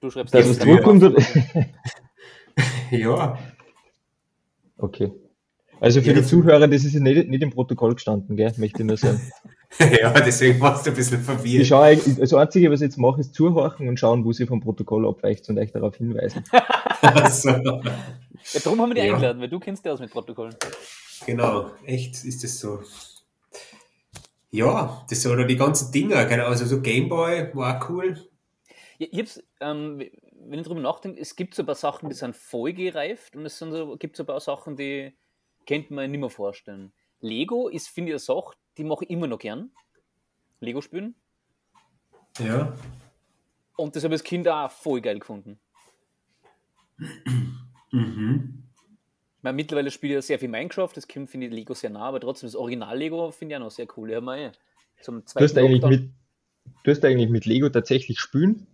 [0.00, 0.64] Du schreibst es ja.
[0.64, 1.04] zurückkommt?
[2.90, 3.38] Ja,
[4.78, 5.10] Okay.
[5.80, 8.52] Also für Ja, die das- Zuhörer, das ist ja nicht, nicht im Protokoll gestanden, gell?
[8.56, 9.20] Möchte ich nur sagen.
[10.00, 11.66] ja, deswegen warst du ein bisschen Ich verwirrt.
[11.66, 14.60] schaue, eigentlich- das Einzige, was ich jetzt mache, ist zuhorchen und schauen, wo sie vom
[14.60, 16.44] Protokoll abweicht und euch darauf hinweisen.
[18.52, 19.14] Ja, darum haben wir dich Ja.
[19.14, 20.56] eingeladen, weil du kennst dich aus mit Protokollen.
[21.26, 22.82] genau, echt ist das so.
[24.50, 28.28] Ja, das oder die ganzen Dinger, also so Gameboy war cool.
[28.98, 29.98] Ja, ich hab's, ähm,
[30.32, 33.44] wenn ich drüber nachdenke, es gibt so ein paar Sachen, die sind voll gereift und
[33.44, 35.14] es sind so, gibt so ein paar Sachen, die
[35.66, 36.92] könnte man nicht mehr vorstellen.
[37.20, 39.70] Lego ist, finde ich, eine Sache, die mache ich immer noch gern.
[40.60, 41.14] Lego spielen.
[42.38, 42.72] Ja.
[43.76, 45.58] Und das habe ich als Kind auch voll geil gefunden.
[47.92, 48.62] Mhm.
[49.38, 51.90] Ich meine, mittlerweile spiele ich ja sehr viel Minecraft, das Kind finde ich Lego sehr
[51.90, 54.20] nah, aber trotzdem das Original-Lego finde ich auch noch sehr cool.
[54.20, 54.52] Mir eh
[55.02, 56.10] zum Du hast zweiten eigentlich Lockdown- mit,
[56.82, 58.66] du hast eigentlich mit Lego tatsächlich spielen?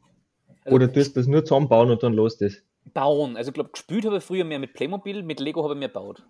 [0.64, 2.62] Also- Oder tust du das nur zusammenbauen und dann los das?
[2.94, 3.36] bauen.
[3.36, 5.88] Also ich glaube, gespielt habe ich früher mehr mit Playmobil, mit Lego habe ich mehr
[5.88, 6.22] gebaut.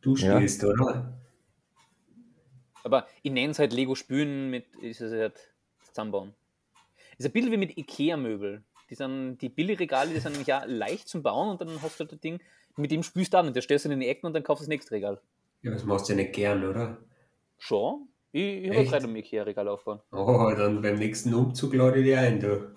[0.00, 0.36] Du Ja.
[0.36, 1.12] spielst, oder?
[2.84, 5.34] Aber ich nenne es halt Lego spielen mit ist es halt
[5.82, 6.32] zusammenbauen.
[7.18, 8.62] Ist ein bisschen wie mit Ikea-Möbel.
[8.90, 12.04] Die, sind, die Billigregale, die sind nämlich auch leicht zum Bauen und dann hast du
[12.04, 12.40] halt das Ding,
[12.76, 14.60] mit dem spielst du dann und der stellst du in die Ecken und dann kaufst
[14.60, 15.20] du das nächste Regal.
[15.62, 16.98] Ja, das machst du ja nicht gern, oder?
[17.58, 18.08] Schon?
[18.32, 20.00] Ich, ich habe gerade ein Ikea-Regal aufbauen.
[20.12, 22.74] Oh, dann beim nächsten Umzug lade ich dich ein, du.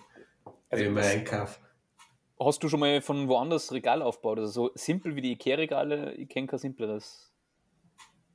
[0.69, 1.59] Also Wenn ich einkaufe.
[2.39, 4.39] Hast du schon mal von woanders Regal aufgebaut?
[4.39, 7.33] Also so simpel wie die Ikea-Regale, ich kenne kein simpleres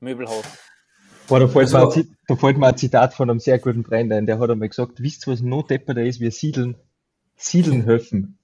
[0.00, 0.44] Möbelhaus.
[1.26, 3.58] Boah, da fällt, Also- mir ein, Zi- da fällt mir ein Zitat von einem sehr
[3.58, 6.20] guten Freund ein, der hat einmal gesagt, wisst ihr, was noch depperter ist?
[6.20, 6.76] Wir siedeln,
[7.36, 8.38] siedeln helfen.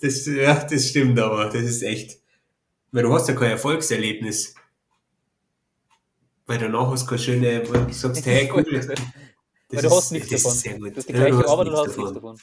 [0.00, 2.18] Das, ja, das stimmt aber, das ist echt.
[2.92, 4.54] Weil du hast ja kein Erfolgserlebnis.
[6.46, 8.64] Weil danach hast du keine schöne, wo du sagst, hey, cool.
[9.72, 10.56] Das Weil du hast nichts das davon.
[10.56, 10.90] Ist sehr gut.
[10.90, 12.38] Du hast die Ja, gleiche hast Arbeit und du nichts hast nichts davon.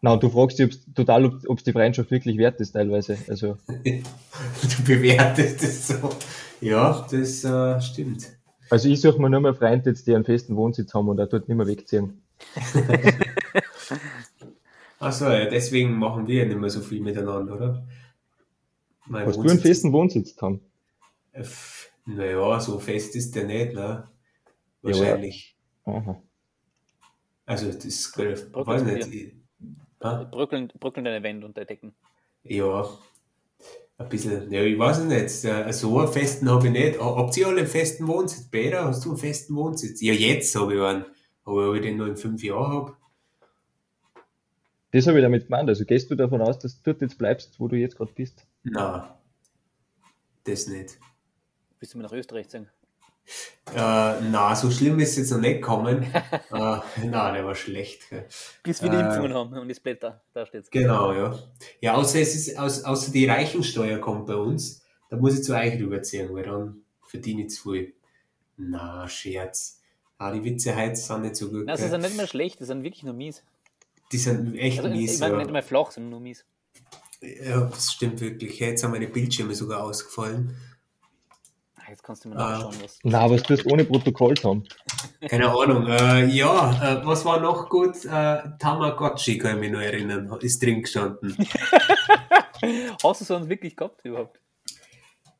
[0.00, 3.16] Na, und du fragst dich ob's, total, ob es die Freundschaft wirklich wert ist teilweise.
[3.28, 6.10] Also, Du bewertest das so.
[6.60, 8.32] Ja, das äh, stimmt.
[8.72, 11.28] Also ich suche mir nur mehr Freunde jetzt, die einen festen Wohnsitz haben und auch
[11.28, 12.22] dort nicht mehr wegziehen.
[14.98, 17.86] Achso, ja, deswegen machen wir ja nicht mehr so viel miteinander, oder?
[19.06, 20.38] Mein Hast du einen Wohnsitz festen Wohnsitz ist-
[22.06, 23.80] Naja, so fest ist der nicht, ne?
[23.80, 24.08] Ja,
[24.82, 25.54] Wahrscheinlich.
[25.84, 26.22] Aha.
[27.44, 29.34] Also, das ist, weiß nicht.
[30.30, 31.94] Bröckeln, bröckeln deine Wände deine Decken.
[32.44, 32.88] Ja,
[34.02, 35.44] ein bisschen, ja, ich weiß es nicht.
[35.44, 37.00] Äh, So einen festen habe ich nicht.
[37.00, 38.48] Ha- Habt ihr alle einen festen Wohnsitz?
[38.50, 40.00] Peter, hast du einen festen Wohnsitz?
[40.00, 41.04] Ja, jetzt habe ich einen.
[41.44, 42.96] Aber ob ich den noch in fünf Jahren habe?
[44.92, 45.68] Das habe ich damit gemeint.
[45.68, 48.46] Also gehst du davon aus, dass du dort jetzt bleibst, wo du jetzt gerade bist?
[48.62, 49.02] Nein,
[50.44, 50.98] das nicht.
[51.78, 52.68] Willst du mir nach Österreich sagen?
[53.74, 56.02] Äh, na, so schlimm ist es jetzt noch nicht gekommen.
[56.12, 58.02] äh, na, der war schlecht.
[58.62, 60.70] Bis wir die Äh, Impfungen haben und das Blätter, da steht's.
[60.70, 61.38] Genau, ja.
[61.80, 65.74] Ja, außer es ist, außer die Reichensteuer kommt bei uns, da muss ich zu euch
[65.80, 67.94] rüberziehen, weil dann verdiene ich zu viel.
[68.56, 69.80] Na, Scherz.
[70.18, 71.66] Ah, die Witze heute sind nicht so gut.
[71.66, 73.42] Nein, sie sind nicht mehr schlecht, die sind wirklich nur mies.
[74.12, 75.20] Die sind echt Also, ich mies.
[75.20, 75.38] meine ja.
[75.40, 76.44] nicht mehr flach, sondern nur mies.
[77.20, 78.58] ja, das stimmt wirklich.
[78.58, 80.56] Jetzt haben meine Bildschirme sogar ausgefallen.
[81.92, 82.52] Jetzt kannst du mir Ah.
[82.52, 82.98] nachschauen, was.
[83.02, 84.64] Na, was du ohne Protokoll haben?
[85.28, 85.86] Keine Ahnung.
[85.88, 88.02] Äh, ja, äh, was war noch gut?
[88.06, 90.34] Äh, Tamagotchi kann ich mich noch erinnern.
[90.40, 91.36] Ist drin gestanden.
[93.02, 94.40] Hast du so einen wirklich gehabt überhaupt?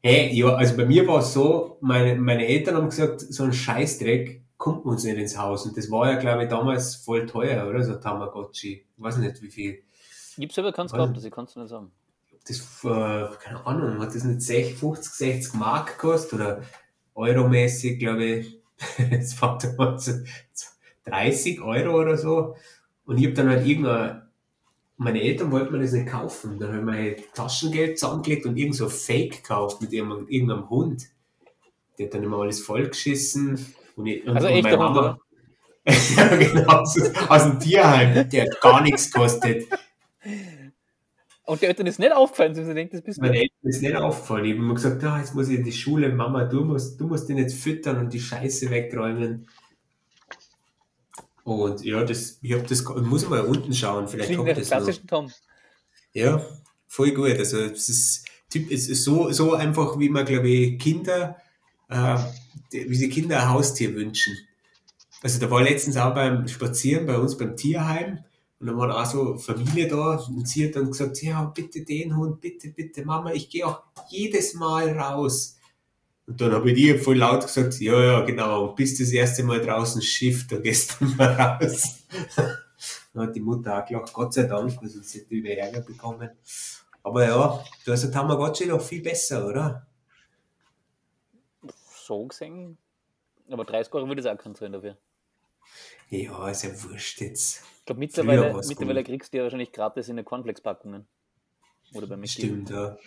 [0.03, 3.55] Hey, ja, also bei mir war es so, meine, meine Eltern haben gesagt, so ein
[3.55, 5.65] Scheißdreck kommt uns nicht ins Haus.
[5.65, 7.83] Und das war ja, glaube ich, damals voll teuer, oder?
[7.83, 8.85] So Tamagotchi.
[8.95, 9.83] Ich weiß nicht, wie viel.
[10.37, 11.93] Ich habe selber keins gehabt, das ich kann es nicht sagen.
[12.49, 16.63] Das, äh, keine Ahnung, hat das nicht 60, 50, 60 Mark gekostet oder
[17.15, 18.59] euromäßig, glaube ich.
[19.11, 20.13] Das war damals so
[21.05, 22.57] 30 Euro oder so.
[23.05, 24.23] Und ich habe dann halt irgendein,
[24.97, 26.59] meine Eltern wollten mir das nicht kaufen.
[26.59, 31.05] Dann habe ich mein Taschengeld zusammengelegt und irgend so Fake gekauft mit irgendeinem, irgendeinem Hund.
[31.99, 33.65] Der hat dann immer alles vollgeschissen.
[33.97, 35.19] Und ich, Also und echter meine Mama-
[36.17, 36.97] ja, genau, aus,
[37.29, 38.29] aus dem Tierheim.
[38.31, 39.67] Der hat gar nichts gekostet.
[41.53, 43.23] Und der Eltern ist nicht aufgefallen, sondern sie denkt, das bist du.
[43.23, 44.47] Meine Eltern ist nicht aufgefallen.
[44.47, 47.07] Ich habe immer gesagt, ah, jetzt muss ich in die Schule, Mama, du musst, du
[47.07, 49.47] musst den jetzt füttern und die Scheiße wegräumen.
[51.45, 54.71] Und ja, das, ich habe das, ich muss mal unten schauen, vielleicht Klingt kommt das
[54.71, 54.79] noch.
[54.79, 55.31] klassischen Tom.
[56.15, 56.43] Ja,
[56.88, 57.33] voll gut.
[57.33, 61.37] Also das ist, Typ, es ist so, so einfach, wie man, glaube ich, Kinder,
[61.91, 62.17] äh,
[62.71, 64.35] wie sie Kinder ein Haustier wünschen.
[65.23, 68.25] Also da war letztens auch beim Spazieren bei uns beim Tierheim
[68.62, 72.16] und dann war auch so Familie da und sie hat dann gesagt, ja, bitte den
[72.16, 75.59] Hund, bitte, bitte, Mama, ich gehe auch jedes Mal raus.
[76.29, 79.61] Und dann habe ich dir voll laut gesagt, ja, ja, genau, bis das erste Mal
[79.61, 82.07] draußen Schiff, da gehst du mal raus.
[83.12, 86.31] dann hat die Mutter auch gelacht, Gott sei Dank, weil sonst hätte ich Ärger bekommen.
[87.03, 89.88] Aber ja, du hast der Tamagotchi doch viel besser, oder?
[91.96, 92.79] So gesehen.
[93.51, 94.96] Aber 30 Euro würde es auch keinen zahlen dafür.
[96.12, 97.62] Ja, ist ja wurscht jetzt.
[97.79, 101.07] Ich glaube, mittlerweile, mittlerweile kriegst du ja wahrscheinlich gratis in den Cornflakes-Packungen.
[101.94, 102.98] Oder beim Stimmt, ja.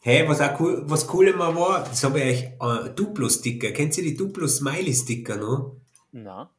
[0.00, 3.72] Hey, was auch cool, was cool immer war, das habe ich euch, äh, Duplo-Sticker.
[3.72, 5.76] Kennt ihr die Duplo-Smiley-Sticker noch?
[6.12, 6.50] Na.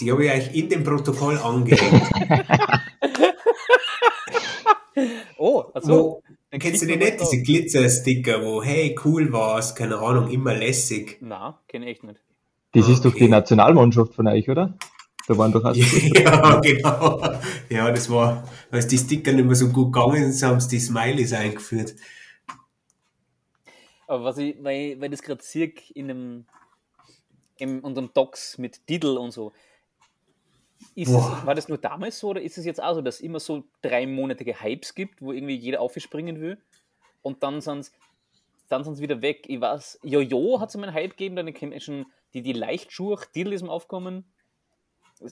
[0.00, 2.02] Die habe ich euch in dem Protokoll angehängt.
[5.38, 6.20] oh, also.
[6.50, 11.18] kennst du die nicht, diese Glitzer-Sticker, wo, hey, cool war's, keine Ahnung, immer lässig?
[11.20, 12.20] Na, kenne ich nicht.
[12.72, 12.92] Das okay.
[12.92, 14.74] ist doch die Nationalmannschaft von euch, oder?
[15.26, 17.22] Da waren doch Ja, genau.
[17.68, 20.80] Ja, das war, als die Sticker nicht mehr so gut gegangen sind, haben sie die
[20.80, 21.94] Smileys eingeführt.
[24.06, 26.46] Aber was ich, weil, weil das gerade sehe in einem
[27.60, 29.52] in unserem Docs mit Diddle und so.
[30.94, 33.20] Ist es, war das nur damals so oder ist es jetzt auch so, dass es
[33.20, 36.58] immer so dreimonatige Hypes gibt, wo irgendwie jeder aufspringen will
[37.22, 37.92] und dann sind es
[38.68, 39.44] dann sind's wieder weg?
[39.46, 43.54] Ich weiß, Jojo hat es einen Hype gegeben, dann kennt schon die, die Leichtschuhe, Diddle
[43.54, 44.24] ist aufkommen.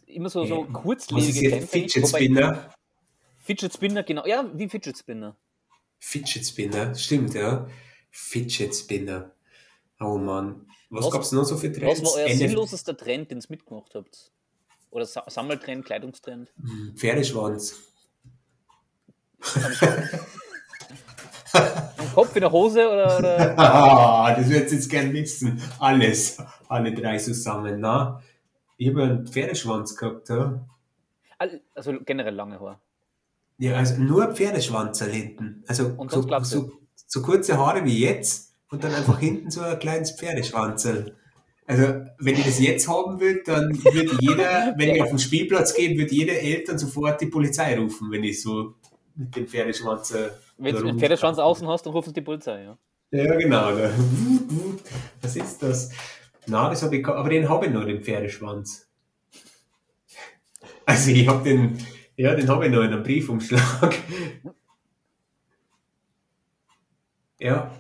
[0.07, 1.69] Immer so, so kurzlebige Camping.
[1.69, 2.75] Fidget Spinner.
[3.39, 4.27] Fidget Spinner, genau.
[4.27, 5.37] Ja, wie Fidget Spinner.
[5.99, 7.69] Fidget Spinner, stimmt, ja.
[8.11, 9.33] Fidget Spinner.
[10.01, 10.67] Oh Mann.
[10.91, 12.03] Was, was gab es noch so für Trends?
[12.03, 14.33] Was war euer sinnlosester Trend, den ihr mitgemacht habt?
[14.91, 16.53] Oder Sammeltrend, Kleidungstrend?
[16.61, 17.77] Hm, Pferdeschwanz.
[22.19, 23.17] Am Kopf in der Hose oder?
[23.17, 23.59] oder?
[23.59, 25.63] ah, das würdest jetzt gern wissen.
[25.79, 26.39] Alles.
[26.69, 28.21] Alle drei zusammen, na?
[28.77, 30.67] Ich habe einen Pferdeschwanz gehabt, ja.
[31.39, 32.81] Also generell lange Haare.
[33.59, 35.63] Ja, also nur Pferdeschwanz hinten.
[35.69, 36.73] Also so, so,
[37.07, 41.17] so, kurze Haare wie jetzt und dann einfach hinten so ein kleines Pferdeschwanzel.
[41.67, 41.85] Also,
[42.19, 45.97] wenn ich das jetzt haben will, dann würde jeder, wenn ich auf den Spielplatz gehe,
[45.97, 48.75] würde jeder Eltern sofort die Polizei rufen, wenn ich so
[49.19, 50.15] mit dem Pferdeschwanz.
[50.57, 52.79] Wenn du einen Pferdeschwanz außen hast, dann rufen sie die Polizei, ja.
[53.11, 53.71] Ja, genau.
[55.23, 55.91] Was ist das?
[56.47, 58.87] Na, das habe ich, aber den habe ich noch, den Pferdeschwanz.
[60.87, 61.79] Also ich habe den,
[62.17, 63.95] ja, den habe ich noch in einem Briefumschlag.
[67.39, 67.71] Ja.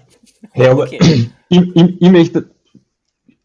[0.54, 1.30] Ja, aber okay.
[1.48, 2.50] ich, ich, ich möchte,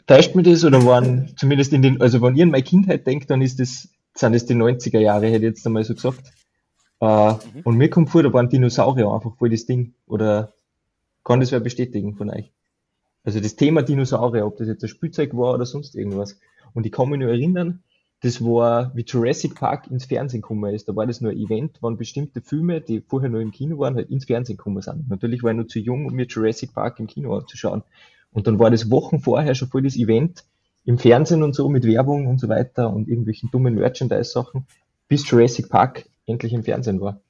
[0.05, 3.29] täuscht mir das oder waren zumindest in den, also wenn ihr an meine Kindheit denkt,
[3.29, 6.31] dann ist das, sind es die 90er Jahre, hätte ich jetzt einmal so gesagt.
[7.03, 7.61] Äh, mhm.
[7.65, 9.93] Und mir kommt vor, da waren Dinosaurier einfach voll das Ding.
[10.07, 10.53] Oder
[11.25, 12.53] kann das wer bestätigen von euch?
[13.25, 16.39] Also das Thema Dinosaurier, ob das jetzt ein Spielzeug war oder sonst irgendwas.
[16.73, 17.83] Und ich kann mich nur erinnern,
[18.21, 20.87] das war, wie Jurassic Park ins Fernsehen gekommen ist.
[20.87, 23.95] Da war das nur ein Event, wann bestimmte Filme, die vorher nur im Kino waren,
[23.95, 25.09] halt ins Fernsehen gekommen sind.
[25.09, 27.83] Natürlich war ich nur zu jung, um mir Jurassic Park im Kino anzuschauen.
[28.31, 30.45] Und dann war das Wochen vorher schon voll das Event
[30.85, 34.67] im Fernsehen und so mit Werbung und so weiter und irgendwelchen dummen Merchandise-Sachen,
[35.09, 37.21] bis Jurassic Park endlich im Fernsehen war.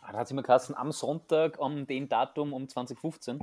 [0.00, 3.40] Ah, da hat sich mal geheißen, am Sonntag, am dem Datum um 2015.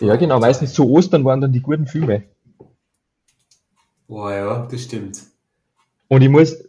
[0.00, 2.24] Ja, genau, meistens zu Ostern waren dann die guten Filme.
[4.06, 5.22] Boah, ja, das stimmt.
[6.08, 6.64] Und ich muss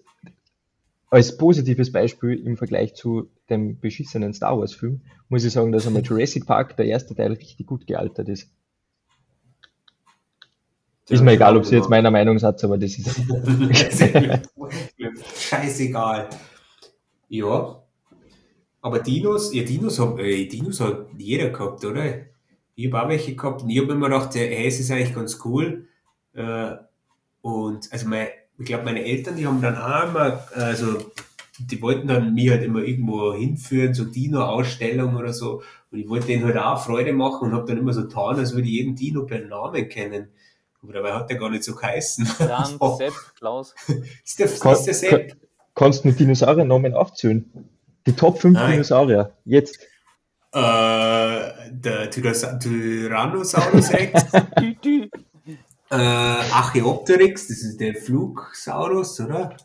[1.10, 5.88] als positives Beispiel im Vergleich zu dem beschissenen Star Wars Film, muss ich sagen, dass
[5.88, 8.50] einmal Jurassic Park, der erste Teil, richtig gut gealtert ist.
[11.10, 13.10] ist mir egal, ob Sie jetzt meiner Meinung seid, aber das ist.
[15.38, 16.30] Scheißegal.
[17.29, 17.81] Ja.
[18.81, 22.03] Aber Dinos, ja, Dinos, hab, äh, Dinos hat jeder gehabt, oder?
[22.75, 25.39] Ich habe auch welche gehabt und ich habe immer gedacht, hey, es ist eigentlich ganz
[25.43, 25.88] cool.
[26.33, 26.75] Äh,
[27.41, 30.97] und also mein, ich glaube, meine Eltern, die haben dann auch immer, also
[31.57, 35.61] die wollten dann mich halt immer irgendwo hinführen, so Dino-Ausstellung oder so.
[35.91, 38.53] Und ich wollte denen halt auch Freude machen und habe dann immer so getan, als
[38.53, 40.29] würde ich jeden Dino per Namen kennen.
[40.81, 42.27] Aber dabei hat der gar nicht so geheißen.
[42.39, 43.73] Jan, Sepp, Klaus.
[44.23, 45.38] ist, der, ist der Sepp?
[45.75, 47.69] Kannst du mit Dinosaurier-Namen aufzählen?
[48.07, 48.71] Die Top 5 Nein.
[48.71, 49.77] Dinosaurier, jetzt.
[50.53, 54.23] Äh, der Tyrannosaurus Rex.
[55.91, 59.57] äh, Archaeopteryx, das ist der Flugsaurus, oder?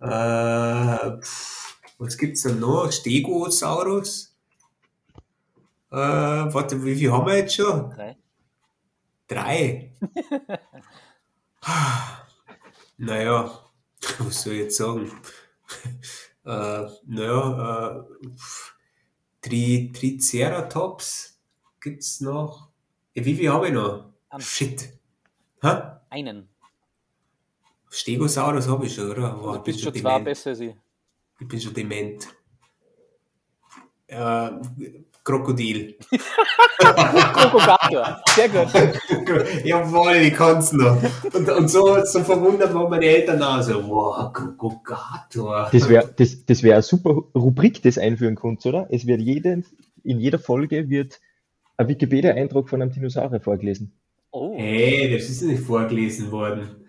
[0.00, 2.92] Äh, pff, was gibt's da noch?
[2.92, 4.36] Stegosaurus.
[5.90, 7.90] Äh, warte, wie viel haben wir jetzt schon?
[7.90, 8.16] Drei.
[9.26, 9.92] Drei?
[12.96, 13.69] naja,
[14.18, 15.10] was soll ich jetzt sagen?
[16.42, 18.28] Äh, naja, äh,
[19.42, 21.38] Tri Triceratops
[21.80, 22.70] gibt's noch.
[23.14, 24.14] Ja, wie viel habe ich noch?
[24.30, 24.88] Am- Shit.
[25.62, 25.82] Hä?
[26.08, 26.48] Einen.
[27.90, 29.32] Stegosaurus habe ich schon, oder?
[29.34, 30.24] Boah, Du ich bin bist schon zwei dement.
[30.24, 30.74] besser als ich.
[31.40, 32.28] Ich bin schon dement.
[34.06, 34.50] Äh,
[35.22, 35.96] Krokodil.
[36.78, 38.20] Krokogator.
[38.34, 38.68] Sehr gut.
[39.64, 40.98] Jawohl, ich kann's noch.
[41.34, 45.68] Und, und so, so verwundert waren meine Eltern auch so, wow, Krokogator.
[45.72, 48.86] Das wäre das, das wär eine super Rubrik, das einführen kannst, oder?
[48.90, 49.66] Es wird jeden,
[50.02, 51.20] in jeder Folge wird
[51.76, 53.92] ein Wikipedia-Eintrag von einem Dinosaurier vorgelesen.
[54.30, 54.54] Oh.
[54.56, 56.86] Hey, das ist nicht vorgelesen worden.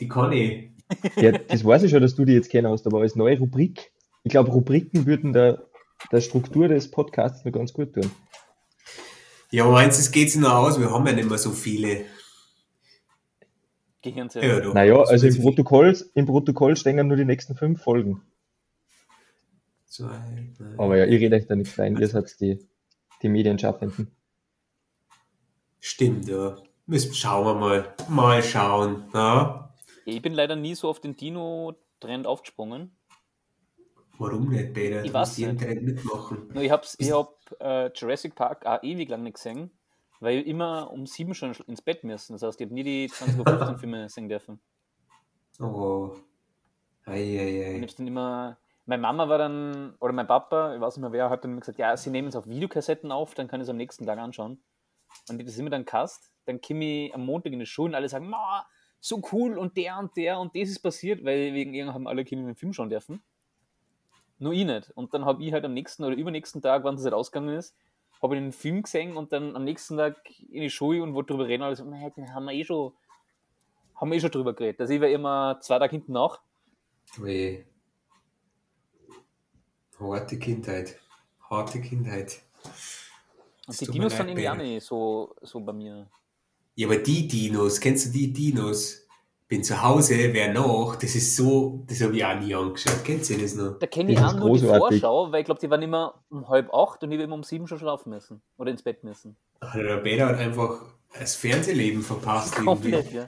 [0.00, 0.70] Die kann ich.
[1.16, 3.92] Ja, das weiß ich schon, dass du die jetzt kennen hast, aber als neue Rubrik,
[4.24, 5.67] ich glaube, Rubriken würden der,
[6.12, 8.10] der Struktur des Podcasts noch ganz gut tun.
[9.50, 10.78] Ja, meinst du, es geht sich noch aus?
[10.78, 12.04] Wir haben ja nicht mehr so viele.
[14.02, 14.46] Gehirnzelle.
[14.46, 14.72] Ja, du.
[14.72, 18.22] Naja, also im Protokoll, im Protokoll stehen ja nur die nächsten fünf Folgen.
[19.86, 20.78] Zwei, drei.
[20.78, 22.58] Aber ja, ich rede euch da nichts rein, ihr seid die,
[23.22, 24.10] die Medienschaffenden.
[25.80, 26.58] Stimmt, ja.
[26.86, 27.94] Müssen, schauen wir mal.
[28.08, 29.04] Mal schauen.
[29.14, 29.74] Ja?
[30.04, 32.97] Ich bin leider nie so auf den Dino-Trend aufgesprungen.
[34.18, 35.04] Warum nicht, Peter?
[35.04, 35.60] Ich weiß nicht.
[35.60, 36.50] Trend mitmachen.
[36.58, 39.70] Ich hab's, ich hab äh, Jurassic Park auch ewig lang nicht gesehen,
[40.20, 42.32] weil ich immer um sieben schon ins Bett müssen.
[42.32, 44.60] Das heißt, ich habe nie die 20.15 Uhr Filme sehen dürfen.
[45.60, 46.16] Oh.
[47.04, 47.96] Ei, ei, Und ich ei.
[47.96, 48.58] dann immer.
[48.86, 51.60] Meine Mama war dann, oder mein Papa, ich weiß nicht mehr wer, hat dann immer
[51.60, 54.18] gesagt, ja, sie nehmen es auf Videokassetten auf, dann kann ich es am nächsten Tag
[54.18, 54.62] anschauen.
[55.28, 58.08] Und das immer dann Cast, dann komme ich am Montag in die Schule und alle
[58.08, 58.66] sagen, Ma,
[58.98, 62.24] so cool und der und der und das ist passiert, weil wegen irgendwann haben alle
[62.24, 63.22] Kinder den Film schauen dürfen.
[64.38, 64.90] Nur ich nicht.
[64.94, 67.74] Und dann habe ich halt am nächsten oder übernächsten Tag, wann es halt ausgegangen ist,
[68.22, 71.32] habe ich den Film gesehen und dann am nächsten Tag in die Schule und wollte
[71.32, 71.62] drüber reden.
[71.62, 72.92] Und alle so, "Mei, den haben wir eh schon,
[73.96, 74.80] haben wir eh schon drüber geredet.
[74.80, 76.40] Also ich war immer zwei Tage hinten nach.
[77.16, 77.64] Weh.
[79.98, 80.98] Harte Kindheit.
[81.50, 82.42] Harte Kindheit.
[83.66, 86.08] Und die Dinos sind irgendwie auch nicht so, so bei mir.
[86.74, 89.07] Ja, aber die Dinos, kennst du die Dinos?
[89.48, 90.96] Bin zu Hause, wer noch?
[90.96, 93.02] Das ist so, das habe ich auch nie angeschaut.
[93.02, 93.78] Kennst du das noch?
[93.78, 95.00] Da kenne ich auch nur die großartig.
[95.00, 97.42] Vorschau, weil ich glaube, die waren immer um halb acht und ich habe immer um
[97.44, 98.42] sieben schon schlafen müssen.
[98.58, 99.36] Oder ins Bett müssen.
[99.60, 100.82] Also der Peter hat einfach
[101.18, 102.54] das Fernsehleben verpasst.
[102.58, 102.90] irgendwie.
[102.90, 103.26] Komplett, ja.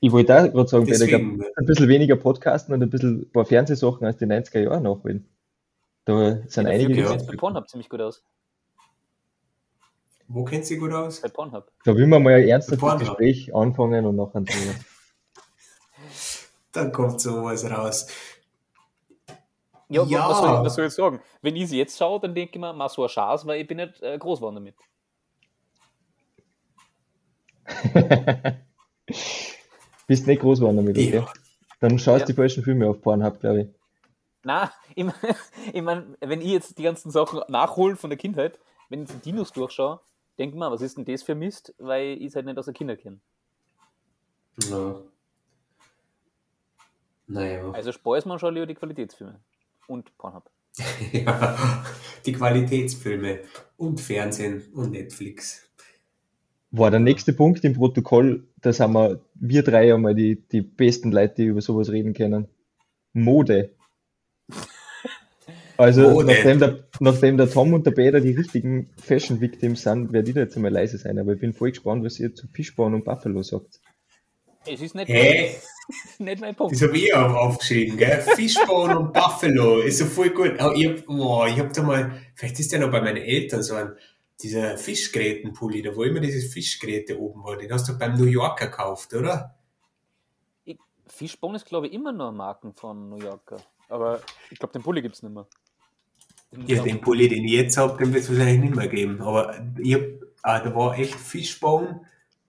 [0.00, 3.30] Ich wollte auch gerade sagen, Peter, Deswegen, ein bisschen weniger Podcasten und ein bisschen ein
[3.32, 5.26] paar Fernsehsachen aus den 90er Jahren nachholen.
[6.04, 7.12] Da sind Dafür einige kennt Ja.
[7.14, 8.22] jetzt bei Pornhub ziemlich gut aus.
[10.28, 11.22] wo kennst du dich gut aus?
[11.22, 11.72] Bei Pornhub.
[11.86, 12.78] Da will man mal ein ernstes.
[12.78, 14.44] Gespräch anfangen und nachher.
[16.76, 18.06] Dann kommt sowas raus.
[19.88, 20.28] Ja, Ja.
[20.28, 21.20] Was, soll ich, was soll ich jetzt sagen?
[21.42, 23.66] Wenn ich sie jetzt schaue, dann denke ich mir, mach so eine Chance, weil ich
[23.66, 24.74] bin nicht äh, groß geworden damit.
[30.06, 31.14] Bist nicht groß geworden damit, okay?
[31.16, 31.32] Ja.
[31.80, 32.26] Dann schaust Ja.
[32.26, 33.68] die falschen Filme auf Pornhub, glaube ich.
[34.42, 35.14] Na, ich mein,
[35.72, 38.58] ich mein, wenn ich jetzt die ganzen Sachen nachhole von der Kindheit,
[38.88, 40.00] wenn ich die Dinos durchschaue,
[40.38, 42.66] denke ich mir, was ist denn das für Mist, weil ich es halt nicht aus
[42.66, 43.18] der Kinder kenne.
[44.70, 44.96] Ja.
[47.26, 47.70] Naja.
[47.72, 49.40] Also spare man schon lieber die Qualitätsfilme.
[49.86, 50.50] Und Pornhub.
[51.12, 51.84] Ja.
[52.24, 53.40] Die Qualitätsfilme
[53.76, 55.68] und Fernsehen und Netflix.
[56.70, 61.12] War der nächste Punkt im Protokoll, da sind wir, wir drei einmal die, die besten
[61.12, 62.48] Leute, die über sowas reden können.
[63.12, 63.70] Mode.
[65.78, 66.28] Also, Mode.
[66.28, 70.34] Nachdem, der, nachdem der Tom und der Peter die richtigen Fashion Victims sind, werde ich
[70.34, 73.04] da jetzt einmal leise sein, aber ich bin voll gespannt, was ihr zu Fishbone und
[73.04, 73.78] Buffalo sagt.
[74.66, 75.56] Es ist nicht, Hä?
[76.18, 76.74] nicht mein Punkt.
[76.74, 78.20] Das habe ich auch aufgeschrieben, gell?
[78.34, 80.54] Fishbone und Buffalo ist so voll gut.
[80.60, 83.62] Oh, ich hab, oh, ich hab da mal, vielleicht ist der noch bei meinen Eltern
[83.62, 83.92] so ein,
[84.40, 88.66] dieser Fischgrätenpulli, da wo immer diese Fischgräte oben war, den hast du beim New Yorker
[88.66, 89.56] gekauft, oder?
[91.08, 93.56] Fishbone ist, glaube ich, immer noch Marken von New Yorker.
[93.88, 95.46] Aber ich glaube, den Pulli gibt es nicht mehr.
[96.52, 99.22] Den Ja, den Pulli, den ich jetzt habe, den wird es wahrscheinlich nicht mehr geben.
[99.22, 100.02] Aber ich hab,
[100.42, 102.02] ah, da war echt Fishbone.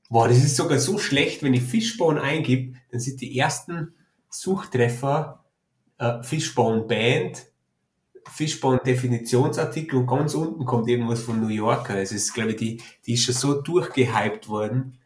[0.10, 3.94] Boah, das ist sogar so schlecht, wenn ich Fishbone eingib, dann sind die ersten
[4.30, 5.44] Suchtreffer
[5.98, 7.46] äh, Fishbone Band,
[8.30, 11.98] Fishbone Definitionsartikel und ganz unten kommt irgendwas von New Yorker.
[12.00, 14.98] Es ist, glaube ich, die, die ist schon so durchgehypt worden,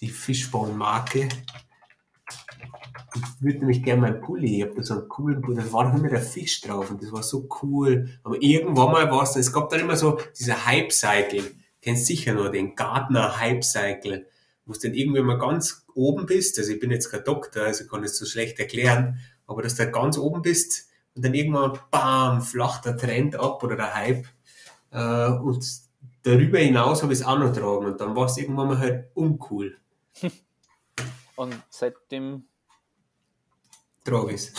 [0.00, 1.28] die Fishbone Marke.
[3.14, 5.90] Ich würde nämlich gerne meinen Pulli, ich habe da so einen coolen Pulli, da war
[5.90, 8.10] doch immer der Fisch drauf und das war so cool.
[8.22, 12.50] Aber irgendwann mal war es es gab dann immer so dieser Hype-Cycle, kennst sicher noch
[12.50, 14.26] den Gartner Hype-Cycle,
[14.66, 17.86] wo du dann irgendwie mal ganz oben bist, also ich bin jetzt kein Doktor, also
[17.86, 21.78] kann es so schlecht erklären, aber dass du da ganz oben bist und dann irgendwann,
[21.90, 24.26] bam, flacht der Trend ab oder der Hype
[24.90, 25.64] äh, und
[26.22, 29.06] darüber hinaus habe ich es auch noch tragen und dann war es irgendwann mal halt
[29.14, 29.76] uncool.
[31.36, 32.44] Und seitdem,
[34.06, 34.54] Travis.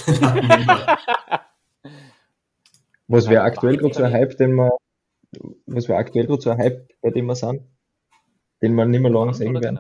[3.08, 4.70] Was wäre aktuell gerade so ein Hype, den man,
[5.66, 7.64] was wäre aktuell gerade so ein Hype, bei dem wir sind?
[8.62, 9.80] Den man nicht mehr lange sehen werden?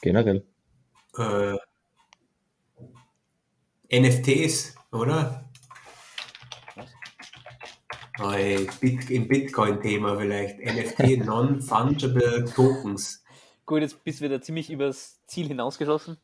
[0.00, 0.44] Generell.
[1.16, 1.58] generell.
[3.90, 5.50] Äh, NFTs, oder?
[8.20, 10.58] Äh, Bit Im Bitcoin-Thema vielleicht.
[10.60, 13.24] NFT, Non-Fungible Tokens.
[13.66, 16.18] Gut, jetzt bist du wieder ziemlich übers Ziel hinausgeschossen.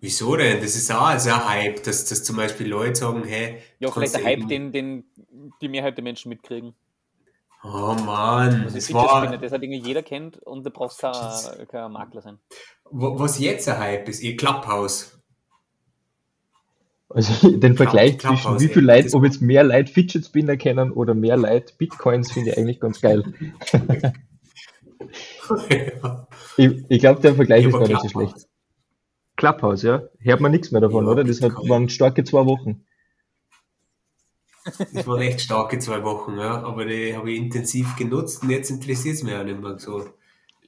[0.00, 0.60] Wieso denn?
[0.60, 3.58] Das ist auch also ein Hype, dass, dass zum Beispiel Leute sagen, hey.
[3.80, 5.04] Ja, vielleicht der Hype, den, den
[5.60, 6.74] die Mehrheit der Menschen mitkriegen.
[7.64, 11.10] Oh Mann, Das, das ist war, das hat irgendwie jeder kennt und da brauchst du
[11.10, 12.38] kein, kein Makler sein.
[12.84, 15.18] wa- was jetzt ein Hype ist, ihr Clubhouse.
[17.10, 20.56] Also den Vergleich Clubhouse, zwischen wie viel Leute, das- ob jetzt mehr Leute Fidget Spinner
[20.56, 23.24] kennen oder mehr Leute Bitcoins, finde ich eigentlich ganz geil.
[26.56, 28.46] Ich, ich glaube, der Vergleich ist Aber gar nicht so schlecht.
[29.36, 30.02] Clubhouse, ja.
[30.18, 31.24] Hört man nichts mehr davon, Ja, oder?
[31.24, 32.84] Das hat, waren starke zwei Wochen.
[34.92, 36.62] Das waren echt starke zwei Wochen, ja.
[36.62, 40.06] Aber die habe ich intensiv genutzt und jetzt interessiert es mich auch nicht mehr so.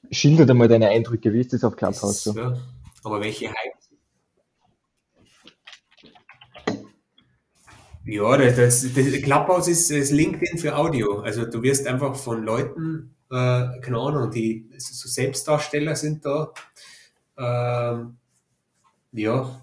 [0.09, 2.33] Schildert einmal deine Eindrücke, wie ist das auf Clubhouse so?
[2.33, 2.57] Ja.
[3.03, 3.81] Aber welche Hypes?
[8.03, 11.19] Ja, das, das, das Clubhouse ist das LinkedIn für Audio.
[11.19, 16.51] Also du wirst einfach von Leuten, äh, keine Ahnung, die so Selbstdarsteller sind da.
[17.37, 18.17] Ähm,
[19.11, 19.61] ja,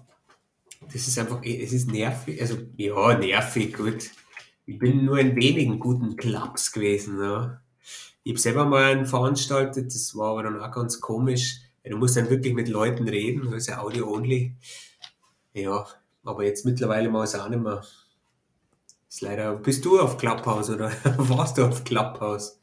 [0.81, 2.41] das ist einfach, es ist nervig.
[2.41, 4.09] Also ja, nervig, gut.
[4.69, 7.19] Ich bin nur in wenigen guten Clubs gewesen.
[7.19, 7.59] Ja.
[8.21, 11.61] Ich habe selber mal einen veranstaltet, das war aber dann auch ganz komisch.
[11.83, 14.55] Du musst dann wirklich mit Leuten reden, das ist ja Audio-only.
[15.53, 15.87] Ja,
[16.23, 17.81] aber jetzt mittlerweile mal es auch nicht mehr.
[19.09, 19.55] Ist leider.
[19.55, 22.61] Bist du auf Clubhouse oder warst du auf Clubhouse?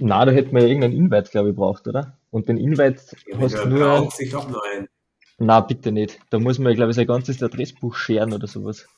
[0.00, 2.18] Na, da hätten wir ja irgendeinen Invite, glaube ich, braucht, oder?
[2.32, 3.78] Und den Invite Ja, hast du du nur.
[3.78, 4.88] brauchst, ich hab noch einen.
[5.38, 6.18] Na, bitte nicht.
[6.30, 8.88] Da muss man, glaube ich, sein ganzes Adressbuch scheren oder sowas.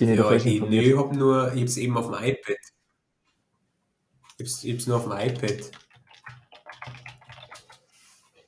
[0.00, 0.84] Bin ich da Ja, ich, informiert?
[0.84, 2.56] nee, ich hab nur, ich hab's eben auf dem iPad.
[4.38, 5.70] Ich hab's, ich hab's nur auf dem iPad.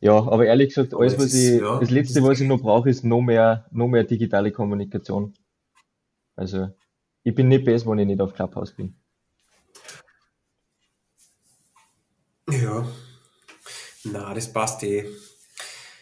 [0.01, 2.41] Ja, aber ehrlich gesagt, Aber alles, es was ist- ich, ja, das es letzte, was
[2.41, 5.35] ich noch brauche, ist noch mehr, noch mehr digitale Kommunikation.
[6.37, 6.71] Also,
[7.23, 8.97] ich bin nicht besser, wenn ich nicht auf Clubhouse bin.
[12.51, 12.85] Ja.
[14.05, 15.07] Na, das passt eh.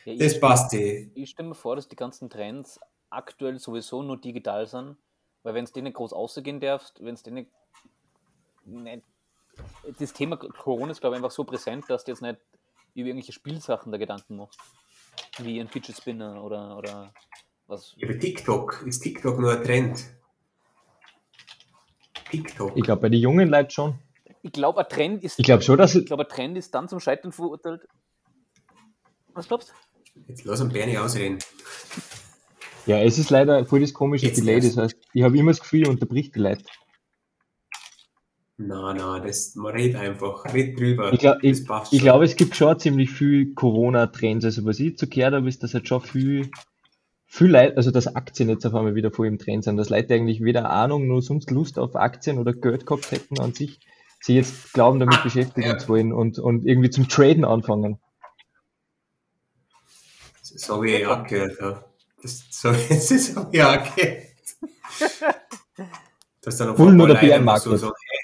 [0.04, 1.10] Ja, Das passt eh.
[1.14, 2.80] ich stelle mir vor, dass die ganzen Trends
[3.10, 4.96] aktuell sowieso nur digital sind,
[5.42, 7.46] weil wenn es denen groß ausgehen darfst, wenn es denen
[8.64, 9.04] nicht,
[9.98, 12.38] das Thema Corona ist, glaube ich, einfach so präsent, dass du jetzt nicht
[12.94, 14.58] über irgendwelche Spielsachen da Gedanken machst.
[15.38, 17.12] Wie ein Fidget Spinner oder, oder
[17.66, 17.94] was.
[17.96, 20.04] Ja, aber TikTok, ist TikTok nur ein Trend?
[22.30, 22.76] TikTok.
[22.76, 23.98] Ich glaube, bei den jungen Leuten schon.
[24.42, 25.38] Ich glaube, ein Trend ist.
[25.38, 27.86] Ich glaube schon, dass, ich glaube, ein Trend ist dann zum Scheitern verurteilt.
[29.34, 30.20] Was glaubst du?
[30.28, 31.38] Jetzt lass ihn Bernie ausreden.
[32.86, 34.60] ja, es ist leider voll das komische Jetzt Delay.
[34.60, 36.64] Das heißt, ich habe immer das Gefühl, ich unterbricht die Leute.
[38.62, 41.12] Na, na, das, man redet einfach, red drüber.
[41.14, 44.44] Ich, glaub, glaube, es gibt schon ziemlich viel Corona-Trends.
[44.44, 46.50] Also, was ich zu gehört habe, ist, dass halt schon viel,
[47.26, 50.12] viel Leute, also dass Aktien jetzt auf einmal wieder voll im Trend sind, dass Leute
[50.12, 53.80] eigentlich weder Ahnung noch sonst Lust auf Aktien oder Geld gehabt hätten an sich,
[54.20, 55.78] sie jetzt glauben, damit beschäftigen ja.
[55.78, 57.98] zu wollen und, und irgendwie zum Traden anfangen.
[60.52, 61.84] Das habe ich auch gehört, ja.
[62.22, 64.29] Das, so, das habe ich auch gehört.
[66.42, 67.62] Dass dann auf Bullen- oder Bärenmarket?
[67.62, 68.18] So, so, hey,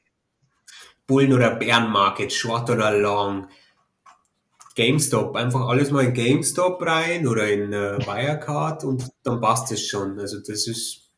[1.06, 3.48] Bullen- oder Bärenmarket, short oder long.
[4.74, 9.86] GameStop, einfach alles mal in GameStop rein oder in äh, Wirecard und dann passt es
[9.86, 10.20] schon.
[10.20, 11.10] Also das ist,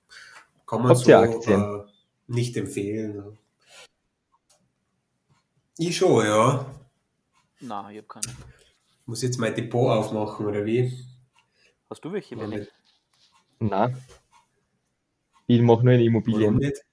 [0.65, 1.85] kann man so äh,
[2.29, 3.37] nicht empfehlen.
[5.77, 6.67] Ich schon, ja.
[7.61, 8.27] Na, ich habe keine.
[9.07, 10.93] Muss jetzt mein Depot aufmachen, oder wie?
[11.91, 12.37] Hast du welche?
[12.37, 12.67] Benny?
[13.59, 13.91] Na,
[15.49, 16.57] ich mache nur in Warum Immobilien.
[16.59, 16.85] nicht?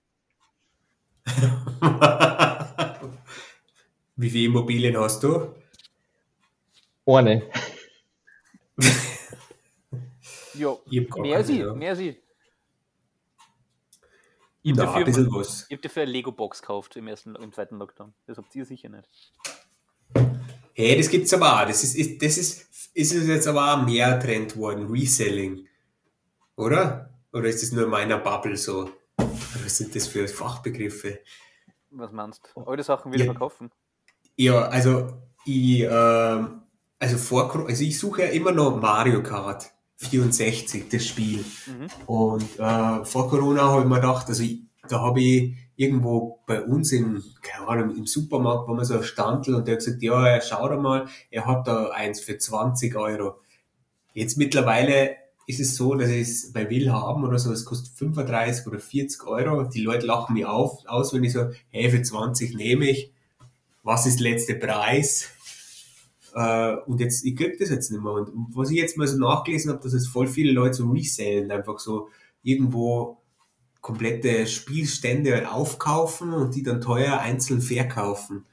[4.15, 5.53] Wie viele Immobilien hast du?
[7.05, 7.43] Eine.
[10.57, 11.73] Ja, Ich hab gar mehr sie, ja.
[11.73, 12.17] mehr sie.
[14.63, 15.65] Ich habe dafür, ein bisschen was.
[15.67, 18.13] ich hab dafür eine Lego-Box gekauft im, ersten, im zweiten Lockdown.
[18.25, 19.33] Das habt ihr sicher nicht.
[20.73, 21.67] Hey, das gibt's aber auch.
[21.67, 25.67] Das ist, ist, das ist, ist es jetzt aber auch mehr Trend worden, Reselling.
[26.55, 27.13] Oder?
[27.35, 28.89] Oder ist das nur in meiner Bubble so?
[29.17, 31.19] Was sind das für Fachbegriffe?
[31.89, 32.61] Was meinst du?
[32.61, 33.31] Alte Sachen wieder Ja.
[33.31, 33.71] verkaufen?
[34.37, 35.11] Ja, also
[35.45, 36.61] ich, ähm,
[36.97, 41.43] also vor, also ich suche ja immer noch Mario Kart 64, das Spiel.
[41.65, 41.87] Mhm.
[42.07, 46.61] Und äh, vor Corona habe ich mir gedacht, also ich, da habe ich irgendwo bei
[46.61, 50.39] uns im, keine Ahnung, im Supermarkt, war mal so Standel und der hat gesagt, ja,
[50.39, 53.41] schau da mal, er hat da eins für 20 Euro.
[54.13, 55.17] Jetzt mittlerweile
[55.47, 58.79] ist es so, dass ich es bei Will haben oder so, es kostet 35 oder
[58.79, 59.63] 40 Euro.
[59.63, 63.11] Die Leute lachen mich auf, aus, wenn ich so, hey, für 20 nehme ich.
[63.83, 65.29] Was ist der letzte Preis?
[66.33, 68.13] Äh, und jetzt, ich krieg das jetzt nicht mehr.
[68.13, 71.51] Und was ich jetzt mal so nachgelesen habe, dass es voll viele Leute so resellen,
[71.51, 72.09] einfach so
[72.41, 73.21] irgendwo
[73.81, 78.45] komplette Spielstände aufkaufen und die dann teuer einzeln verkaufen.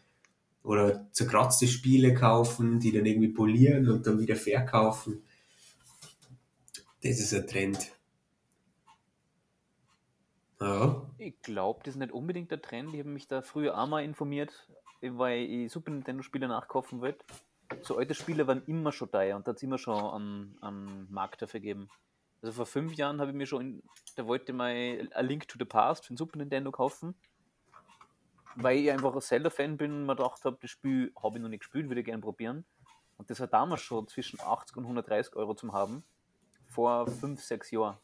[0.62, 5.22] Oder zerkratzte Spiele kaufen, die dann irgendwie polieren und dann wieder verkaufen.
[7.03, 7.91] Das ist ein Trend.
[10.61, 11.03] Ja.
[11.19, 12.95] Ich glaube, das ist nicht unbedingt der Trend.
[12.95, 14.69] Ich habe mich da früher auch mal informiert,
[15.01, 17.25] weil ich Super Nintendo-Spiele nachkaufen wollte.
[17.83, 21.13] So alte Spiele waren immer schon teuer und da hat es immer schon einen, einen
[21.13, 21.89] Markt dafür gegeben.
[22.41, 23.83] Also vor fünf Jahren habe ich mir schon,
[24.15, 27.17] da wollte mal A Link to the Past für den Super Nintendo kaufen.
[28.55, 31.49] Weil ich einfach ein Zelda-Fan bin und mir gedacht habe, das Spiel habe ich noch
[31.49, 32.65] nicht gespielt, würde ich gerne probieren.
[33.17, 36.05] Und das war damals schon zwischen 80 und 130 Euro zum haben
[36.73, 37.97] vor fünf, sechs Jahren.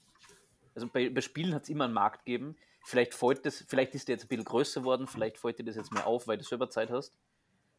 [0.75, 2.57] Also bei, bei Spielen hat es immer einen Markt gegeben.
[2.85, 5.77] Vielleicht, fällt das, vielleicht ist der jetzt ein bisschen größer worden, vielleicht fällt dir das
[5.77, 7.17] jetzt mehr auf, weil du selber Zeit hast.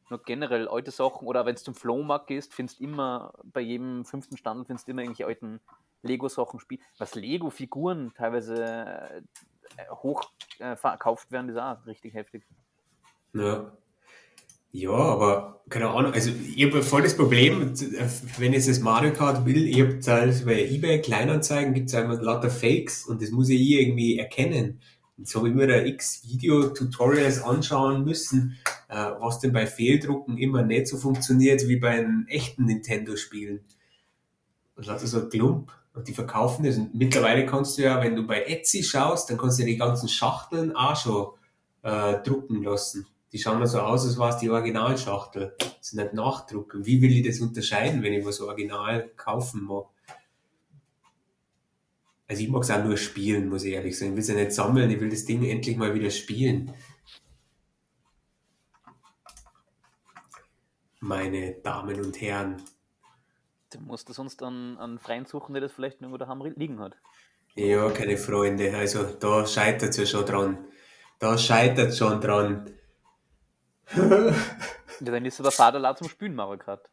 [0.09, 4.05] Nur generell alte Sachen, oder wenn du zum Flohmarkt gehst, findest du immer, bei jedem
[4.05, 5.61] fünften Stand findest du immer irgendwelche alten
[6.01, 6.81] Lego-Sachen spielen.
[6.97, 9.23] Was Lego-Figuren teilweise
[9.91, 12.45] hoch äh, verkauft werden, ist auch richtig heftig.
[13.33, 13.71] Ja.
[14.71, 17.73] Ja, aber keine Ahnung, also ich habe voll das Problem,
[18.37, 22.21] wenn ich das Mario Kart will, ich habe halt bei eBay Kleinanzeigen gibt es einfach
[22.21, 24.79] lauter Fakes und das muss ich irgendwie erkennen.
[25.17, 28.57] Jetzt habe ich mir da x Video-Tutorials anschauen müssen,
[28.87, 33.59] äh, was denn bei Fehldrucken immer nicht so funktioniert wie bei einem echten Nintendo-Spielen.
[34.75, 35.71] Und lauter so Klump.
[35.93, 36.77] Und die verkaufen das.
[36.77, 40.07] Und mittlerweile kannst du ja, wenn du bei Etsy schaust, dann kannst du die ganzen
[40.07, 41.27] Schachteln auch schon
[41.81, 43.05] äh, drucken lassen.
[43.31, 45.55] Die schauen so aus, als war es die Originalschachtel.
[45.59, 46.75] Das sind nicht Nachdruck.
[46.79, 49.85] wie will ich das unterscheiden, wenn ich was original kaufen mag?
[52.27, 54.11] Also ich mag es auch nur spielen, muss ich ehrlich sagen.
[54.11, 56.73] Ich will es ja nicht sammeln, ich will das Ding endlich mal wieder spielen.
[60.99, 62.61] Meine Damen und Herren.
[63.71, 66.95] Du musst du sonst an, an Freien suchen, der das vielleicht irgendwo daheim liegen hat.
[67.55, 68.75] Ja, keine Freunde.
[68.75, 70.67] Also da scheitert es ja schon dran.
[71.19, 72.71] Da scheitert es schon dran.
[73.95, 74.31] ja,
[74.99, 76.83] dann ist der Vater laut zum Spülen, Mario gerade.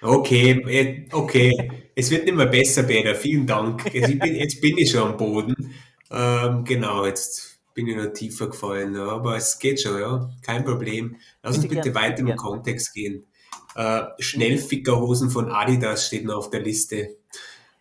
[0.00, 1.90] Okay, äh, okay.
[1.94, 3.14] Es wird nicht mehr besser, Peter.
[3.14, 3.92] Vielen Dank.
[3.92, 5.74] Jetzt bin, jetzt bin ich schon am Boden.
[6.10, 8.94] Ähm, genau, jetzt bin ich noch tiefer gefallen.
[8.94, 10.30] Ja, aber es geht schon, ja.
[10.42, 11.16] Kein Problem.
[11.42, 13.26] Lass uns bitte, bitte weiter im Kontext gehen.
[13.74, 17.17] Äh, Schnellfickerhosen von Adidas steht noch auf der Liste.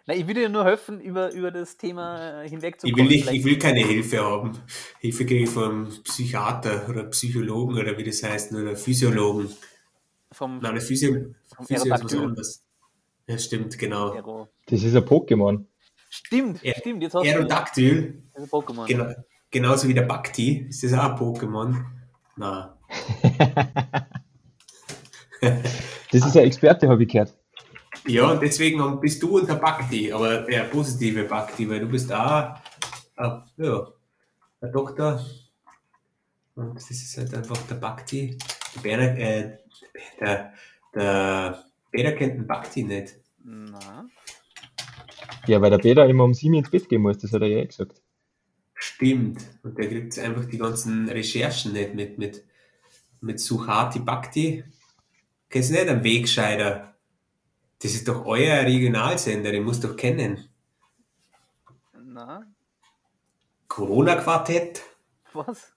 [0.08, 2.98] Na, ich will dir nur helfen, über, über das Thema hinwegzukommen.
[2.98, 4.58] Ich will, nicht, ich will keine Hilfe haben.
[5.00, 9.50] Hilfe kriege ich vom Psychiater oder Psychologen oder wie das heißt, oder Physiologen.
[10.32, 12.64] Vom, Nein, Physio, vom Physio ist was anderes.
[13.28, 14.48] Ja, stimmt, genau.
[14.66, 15.66] Das ist ein Pokémon.
[16.10, 17.04] Stimmt, er, stimmt.
[17.04, 18.24] Jetzt hast Aerodactyl.
[18.34, 18.88] Das ist ein Pokémon.
[18.88, 19.14] Genau,
[19.52, 20.68] genauso wie der Bhakti.
[20.70, 21.84] Ist das auch ein Pokémon?
[22.38, 22.70] Nein.
[26.12, 27.37] das ist ein Experte, habe ich gehört.
[28.08, 32.62] Ja, und deswegen bist du unter Bhakti, aber der positive Bhakti, weil du bist da,
[33.18, 33.88] äh, ja,
[34.62, 35.26] der Doktor.
[36.56, 38.38] Und das ist halt einfach der Bhakti.
[38.76, 39.58] Der Berner, äh,
[40.20, 40.54] der,
[40.96, 43.16] der Peter kennt den Bhakti nicht.
[43.44, 44.08] Na.
[45.46, 47.60] Ja, weil der Peter immer um sieben ins Bett gehen muss, das hat er ja
[47.60, 48.02] eh gesagt.
[48.74, 49.44] Stimmt.
[49.64, 52.44] Und der kriegt einfach die ganzen Recherchen nicht mit, mit,
[53.22, 54.64] mit Suhati Bhakti.
[55.50, 56.96] Kennst du nicht einen Wegscheider?
[57.80, 60.50] Das ist doch euer Regionalsender, den musst du doch kennen.
[61.94, 62.44] Na?
[63.68, 64.82] Corona-Quartett.
[65.34, 65.74] Was?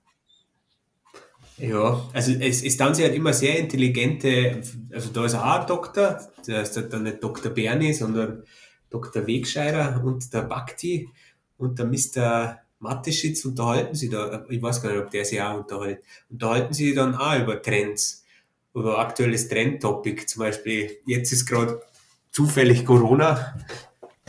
[1.58, 5.66] Ja, also es, es dann sie halt immer sehr intelligente, also da ist auch ein
[5.66, 7.52] Doktor, der ist dann nicht Dr.
[7.52, 8.44] Bernie, sondern
[8.88, 9.26] Dr.
[9.26, 11.10] Wegscheider und der Bhakti
[11.58, 12.60] und der Mr.
[12.78, 16.94] Mateschitz unterhalten sie da, ich weiß gar nicht, ob der sich auch unterhält, unterhalten sie
[16.94, 18.24] dann auch über Trends,
[18.74, 21.82] über aktuelles Trendtopic, zum Beispiel, jetzt ist gerade
[22.30, 23.54] zufällig Corona.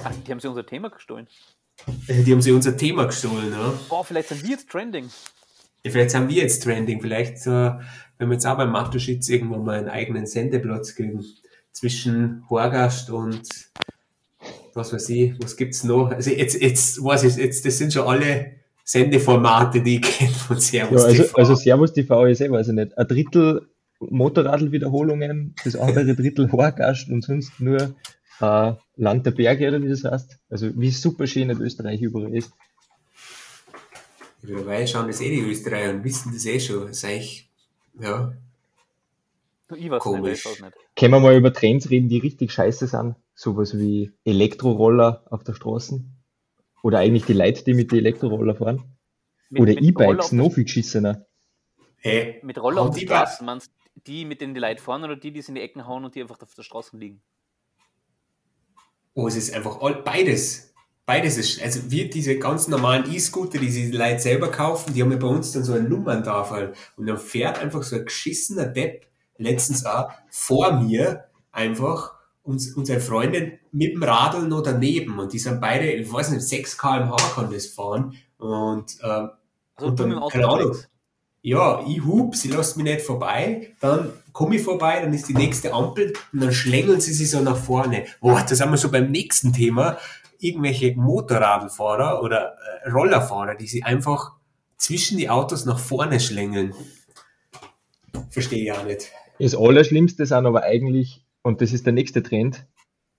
[0.03, 1.27] Ach, die haben sie unser Thema gestohlen.
[2.07, 3.73] Äh, die haben sie unser Thema gestohlen, ja.
[3.89, 5.09] Oh, vielleicht sind wir jetzt trending.
[5.83, 7.01] Ja, vielleicht sind wir jetzt trending.
[7.01, 7.71] Vielleicht, äh,
[8.17, 11.23] wenn wir jetzt auch beim Matuschitz irgendwo mal einen eigenen Sendeplatz kriegen.
[11.73, 13.47] Zwischen Horgast und
[14.73, 16.11] was weiß ich, was gibt's noch?
[16.11, 18.51] Also jetzt, jetzt weiß ich, jetzt, das sind schon alle
[18.83, 21.37] Sendeformate, die ich kenne von Servus ja, also, TV.
[21.37, 23.69] Also Servus TV ist eh, weiß ich nicht, ein Drittel
[24.09, 27.95] Motorradl-Wiederholungen, das andere Drittel Horgast und sonst nur
[28.39, 30.37] äh, Land der Berge oder wie das heißt.
[30.49, 32.51] Also wie super schön in Österreich überall ist.
[34.43, 36.87] Dabei schauen das eh die Österreicher und wissen das eh schon.
[36.87, 37.49] Das ist eigentlich,
[37.99, 38.33] ja.
[39.75, 40.45] Ich weiß Komisch.
[40.45, 40.77] nicht, ich weiß nicht.
[40.95, 43.15] Können wir mal über Trends reden, die richtig scheiße sind?
[43.35, 46.03] Sowas wie Elektroroller auf der Straße.
[46.83, 48.83] Oder eigentlich die Leute, die mit den Elektroroller fahren.
[49.49, 51.25] Mit- Oder E-Bikes, noch viel geschissener.
[51.97, 55.15] Hey, Mit Roller auf die Straße, meinst du die, mit denen die Leute fahren oder
[55.15, 57.21] die, die es in die Ecken hauen und die einfach auf der Straße liegen?
[59.13, 60.73] oh, es ist einfach all, beides.
[61.05, 65.01] Beides ist, also wir diese ganz normalen E-Scooter, die sich die Leute selber kaufen, die
[65.01, 66.73] haben ja bei uns dann so eine Nummerntafel.
[66.95, 72.13] Und dann fährt einfach so ein geschissener Depp, letztens auch, vor mir einfach
[72.43, 75.19] und, und seine Freundin mit dem Radl noch daneben.
[75.19, 78.15] Und die sind beide, ich weiß nicht, 6 km/h kann das fahren.
[78.37, 79.31] Und ähm,
[79.75, 80.77] Also Und dann, keine Ahnung.
[81.41, 85.33] Ja, ich hub, sie lässt mich nicht vorbei, dann komme ich vorbei, dann ist die
[85.33, 88.05] nächste Ampel und dann schlängeln sie sich so nach vorne.
[88.19, 89.97] Boah, da sind wir schon beim nächsten Thema.
[90.39, 94.33] Irgendwelche Motorradfahrer oder äh, Rollerfahrer, die sich einfach
[94.77, 96.73] zwischen die Autos nach vorne schlängeln.
[98.29, 99.11] Verstehe ich auch nicht.
[99.39, 102.65] Das Allerschlimmste sind aber eigentlich, und das ist der nächste Trend,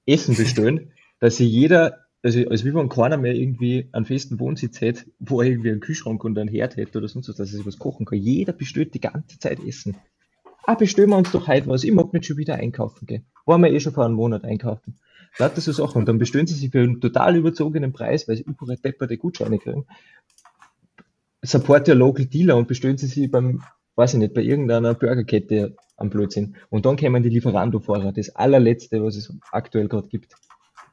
[0.07, 4.81] Essen bestellen, dass sich jeder, also als wie wenn keiner mehr irgendwie einen festen Wohnsitz
[4.81, 7.59] hätte, wo er irgendwie einen Kühlschrank und einen Herd hätte oder sonst was, dass er
[7.59, 8.19] sich was kochen kann.
[8.19, 9.97] Jeder bestellt die ganze Zeit Essen.
[10.65, 11.83] Ah, bestellen wir uns doch heute was.
[11.83, 13.27] Ich mag nicht schon wieder einkaufen gehen.
[13.47, 15.01] Waren wir eh schon vor einem Monat einkaufen.
[15.39, 15.99] Lauter so Sachen.
[15.99, 19.59] Und dann bestellen sie sich für einen total überzogenen Preis, weil sie überall depperte Gutscheine
[19.59, 19.87] kriegen.
[21.43, 23.63] Support your local dealer und bestellen sie sich beim,
[23.97, 26.55] weiß ich nicht, bei irgendeiner Burgerkette am Blödsinn.
[26.71, 30.37] Und dann kommen die Lieferando-Fahrer, das allerletzte, was es aktuell gerade gibt.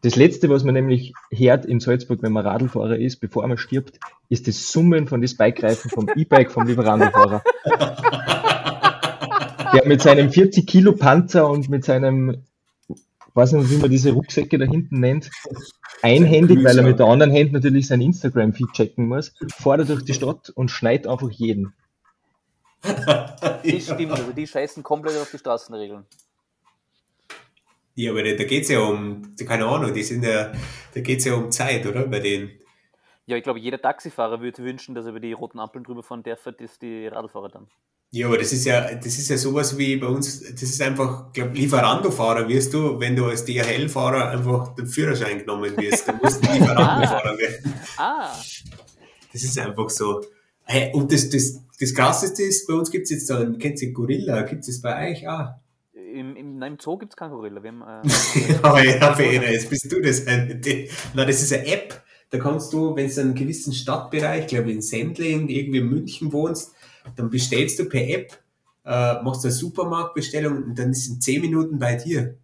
[0.02, 4.00] Das letzte, was man nämlich hört in Salzburg, wenn man Radlfahrer ist, bevor man stirbt,
[4.30, 7.44] ist das Summen von den Bikereifen vom E-Bike vom Lieferando-Fahrer.
[9.74, 12.44] Der mit seinem 40 Kilo Panzer und mit seinem,
[13.34, 15.30] weiß nicht, wie man diese Rucksäcke da hinten nennt,
[16.02, 20.06] einhändig, weil er mit der anderen Hand natürlich sein Instagram-Feed checken muss, fährt er durch
[20.06, 21.74] die Stadt und schneit einfach jeden.
[23.64, 26.06] Die stimmt, also die scheißen komplett auf die Straßenregeln.
[28.00, 30.54] Ja, aber da geht's ja um, keine Ahnung, die sind ja,
[30.94, 32.08] da geht's ja um Zeit, oder?
[32.08, 32.52] Bei denen.
[33.26, 36.24] Ja, ich glaube, jeder Taxifahrer würde wünschen, dass er über die roten Ampeln drüber fahren
[36.24, 37.68] darf, das die Radlfahrer dann.
[38.12, 41.34] Ja, aber das ist ja, das ist ja sowas wie bei uns, das ist einfach,
[41.34, 46.42] glaub, Lieferando-Fahrer wirst du, wenn du als DHL-Fahrer einfach den Führerschein genommen wirst, dann musst
[46.42, 47.74] du Lieferando-Fahrer werden.
[47.98, 48.34] Ah,
[49.34, 50.24] Das ist einfach so.
[50.64, 54.44] Hey, und das, das, das Krasseste ist, bei uns gibt's jetzt dann, kennt ihr Gorilla,
[54.44, 55.50] gibt's das bei euch auch?
[56.14, 57.62] Im, im, nein, im Zoo gibt es keinen Gorilla.
[57.64, 60.24] Wir haben, äh, Aber ja, Vera, jetzt bist du das.
[60.26, 62.04] Die- Na, das ist eine App.
[62.32, 65.90] Da kannst du, wenn du in einem gewissen Stadtbereich, glaube ich in Sendling, irgendwie in
[65.90, 66.74] München wohnst,
[67.16, 68.40] dann bestellst du per App,
[68.86, 72.38] äh, machst eine Supermarktbestellung und dann ist in 10 Minuten bei dir.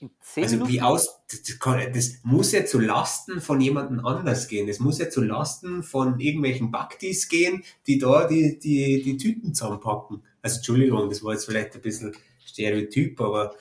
[0.00, 0.72] in 10 Also Minuten.
[0.72, 4.68] wie aus, das, das, kann, das muss ja zu Lasten von jemandem anders gehen.
[4.68, 9.52] Das muss ja zu Lasten von irgendwelchen Baktis gehen, die da die, die, die Tüten
[9.52, 10.22] zusammenpacken.
[10.42, 12.14] Also Entschuldigung, das war jetzt vielleicht ein bisschen
[12.44, 13.54] Stereotyp, aber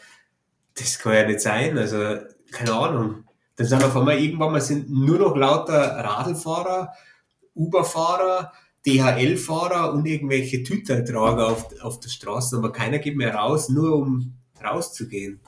[0.75, 1.77] das kann ja nicht sein.
[1.77, 1.97] Also
[2.51, 3.23] keine Ahnung.
[3.55, 6.93] Dann sind auf einmal irgendwann mal sind nur noch lauter Radlfahrer,
[7.53, 8.51] Uberfahrer,
[8.85, 14.33] DHL-Fahrer und irgendwelche Tütentrager auf, auf der Straße, aber keiner geht mehr raus, nur um
[14.63, 15.39] rauszugehen.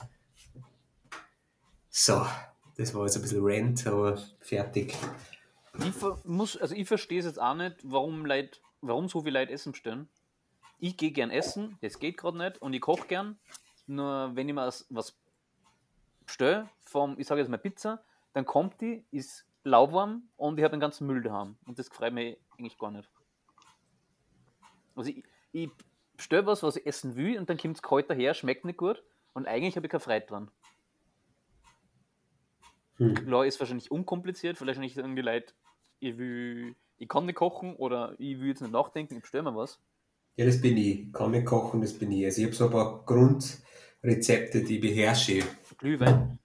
[1.90, 2.26] So,
[2.76, 4.94] das war jetzt ein bisschen Rant, aber fertig.
[5.78, 9.52] Ich, muss, also ich verstehe es jetzt auch nicht, warum, Leute, warum so viele Leute
[9.52, 10.08] Essen bestellen.
[10.78, 13.38] Ich gehe gern essen, das geht gerade nicht, und ich koche gern.
[13.86, 15.16] Nur wenn ich mir was-
[16.26, 18.02] bestelle, vom, ich sage jetzt mal Pizza,
[18.32, 21.56] dann kommt die, ist lauwarm und ich habe den ganzen Müll daheim.
[21.66, 23.08] Und das freut mich eigentlich gar nicht.
[24.94, 25.70] Also ich, ich
[26.16, 29.02] bestelle was, was ich essen will, und dann kommt es kalt daher, schmeckt nicht gut,
[29.34, 30.50] und eigentlich habe ich keine Freude dran.
[32.96, 33.14] Hm.
[33.14, 35.54] Klar ist wahrscheinlich unkompliziert, vielleicht nicht sagen die Leute,
[36.00, 39.54] ich, will, ich kann nicht kochen oder ich will jetzt nicht nachdenken, ich bestelle mir
[39.54, 39.80] was.
[40.36, 41.12] Ja, das bin ich.
[41.12, 42.26] Kann nicht kochen, das bin ich.
[42.26, 45.42] Also ich habe so ein paar Grundrezepte, die ich beherrsche.
[45.78, 46.38] Glühwein.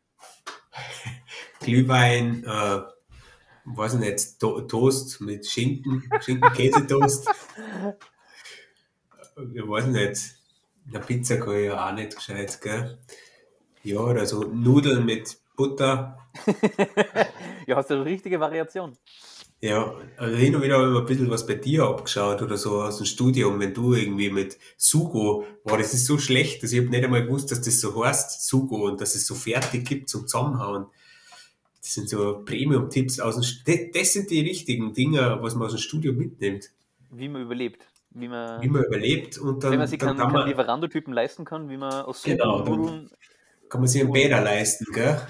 [1.60, 2.82] Glühwein, äh,
[3.66, 7.28] weiß ich nicht, to Toast mit Schinken, Schinken-Käsetoast.
[9.54, 10.36] ich weiß nicht,
[10.88, 12.98] eine Pizza kann ich ja auch nicht gescheit, gell?
[13.84, 16.18] Ja, oder so Nudeln mit Butter.
[17.68, 18.98] ja, hast du eine richtige Variation.
[19.64, 22.82] Ja, also hin und wieder habe ich ein bisschen was bei dir abgeschaut oder so
[22.82, 26.80] aus dem Studium, wenn du irgendwie mit Sugo, boah, das ist so schlecht, dass ich
[26.80, 30.10] habe nicht einmal gewusst, dass das so heißt, Sugo, und dass es so fertig gibt
[30.10, 30.88] zum Zusammenhauen.
[31.80, 35.74] Das sind so Premium-Tipps aus dem, St- das, sind die richtigen Dinge, was man aus
[35.74, 36.72] dem Studium mitnimmt,
[37.12, 37.86] Wie man überlebt.
[38.14, 41.46] Wie man, wie man überlebt und dann, wenn man sich dann kann, man, Lieferando-Typen leisten
[41.46, 43.10] kann, wie man aus Genau, Suppen, dann- Nudeln.
[43.70, 45.22] kann man sich einen Bäder leisten, gell?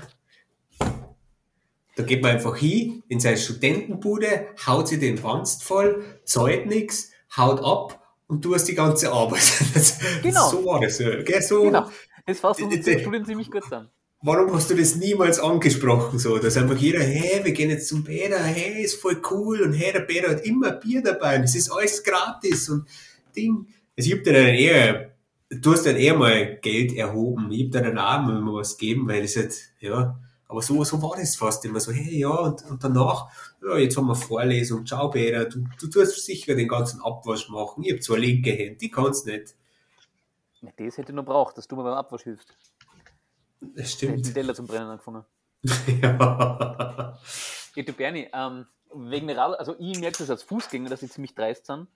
[1.96, 7.12] Da geht man einfach hin in seine Studentenbude, haut sich den Wanst voll, zahlt nix,
[7.36, 9.42] haut ab und du hast die ganze Arbeit.
[9.74, 10.50] Das, Genau.
[10.50, 11.00] So war das.
[11.00, 11.42] ja, Gell?
[11.42, 11.90] So, Genau.
[12.26, 13.90] Das fasst unsere Äh, äh, Studien ziemlich gut zusammen.
[14.24, 16.20] Warum hast du das niemals angesprochen?
[16.20, 19.74] So, dass einfach jeder, hey, wir gehen jetzt zum Bäder, hey, ist voll cool und
[19.74, 22.86] hey, der Bäder hat immer Bier dabei und es ist alles gratis und
[23.36, 23.66] Ding.
[23.96, 25.12] Ich hab dir dann eher,
[25.50, 27.52] du hast dann eher mal Geld erhoben.
[27.52, 30.20] Ich hab dir dann auch mal was gegeben, weil es halt, ja,
[30.52, 33.32] aber so, so war das fast immer so, hey, ja, und, und danach,
[33.64, 37.84] ja, jetzt haben wir Vorlesung, ciao Bäder, du, du tust sicher den ganzen Abwasch machen.
[37.86, 39.56] Ich hab zwar linke Hände, die kannst nicht.
[40.62, 42.54] Ja, das hätte ich noch braucht, dass du mir beim Abwasch hilfst.
[43.62, 44.26] Das stimmt.
[44.26, 45.24] den Teller zum Brennen angefangen.
[46.02, 47.18] ja.
[47.74, 51.14] Ja, du Bernie, ähm, wegen der Radl, also ich merke das als Fußgänger, dass ich
[51.14, 51.88] ziemlich dreist bin.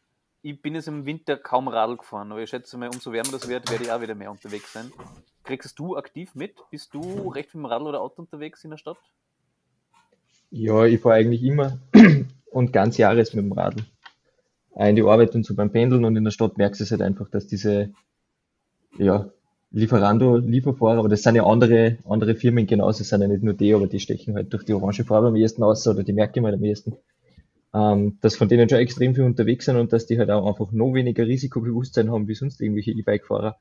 [0.48, 3.50] Ich bin jetzt im Winter kaum Radl gefahren, aber ich schätze mal, umso wärmer das
[3.50, 4.92] wird, werde ich auch wieder mehr unterwegs sein.
[5.44, 6.54] Kriegst du aktiv mit?
[6.70, 8.98] Bist du recht mit dem Radl oder Auto unterwegs in der Stadt?
[10.52, 11.80] Ja, ich fahre eigentlich immer
[12.52, 13.86] und ganz Jahres mit dem Radl.
[14.76, 17.02] In die Arbeit und so beim Pendeln und in der Stadt merkst du es halt
[17.02, 17.90] einfach, dass diese,
[19.00, 19.32] ja,
[19.72, 23.56] Lieferando, Lieferfahrer, aber das sind ja andere, andere Firmen genauso, das sind ja nicht nur
[23.56, 26.34] die, aber die stechen halt durch die orange Farbe am ehesten aus oder die merke
[26.36, 26.98] ich mal am ehesten.
[27.78, 30.72] Ähm, dass von denen schon extrem viel unterwegs sind und dass die halt auch einfach
[30.72, 33.58] noch weniger Risikobewusstsein haben wie sonst irgendwelche E-Bike-Fahrer.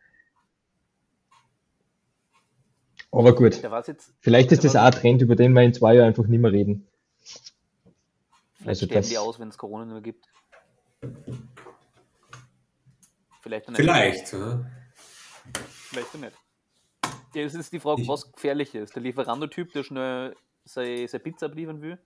[3.11, 3.61] Aber gut.
[3.63, 6.27] Jetzt, Vielleicht ist Da das auch ein Trend, über den wir in zwei Jahren einfach
[6.27, 6.87] nicht mehr reden.
[8.55, 10.27] vielleicht Also sterben das- die aus, wenn es Corona nicht mehr gibt.
[13.41, 14.33] Vielleicht dann Vielleicht.
[14.33, 14.65] Ja.
[15.67, 16.33] Vielleicht auch nicht.
[17.35, 18.95] Ja, es ist die Frage, was gefährlicher ist.
[18.95, 21.99] Der Lieferando-Typ, der schnell seine, seine Pizza abliefern will,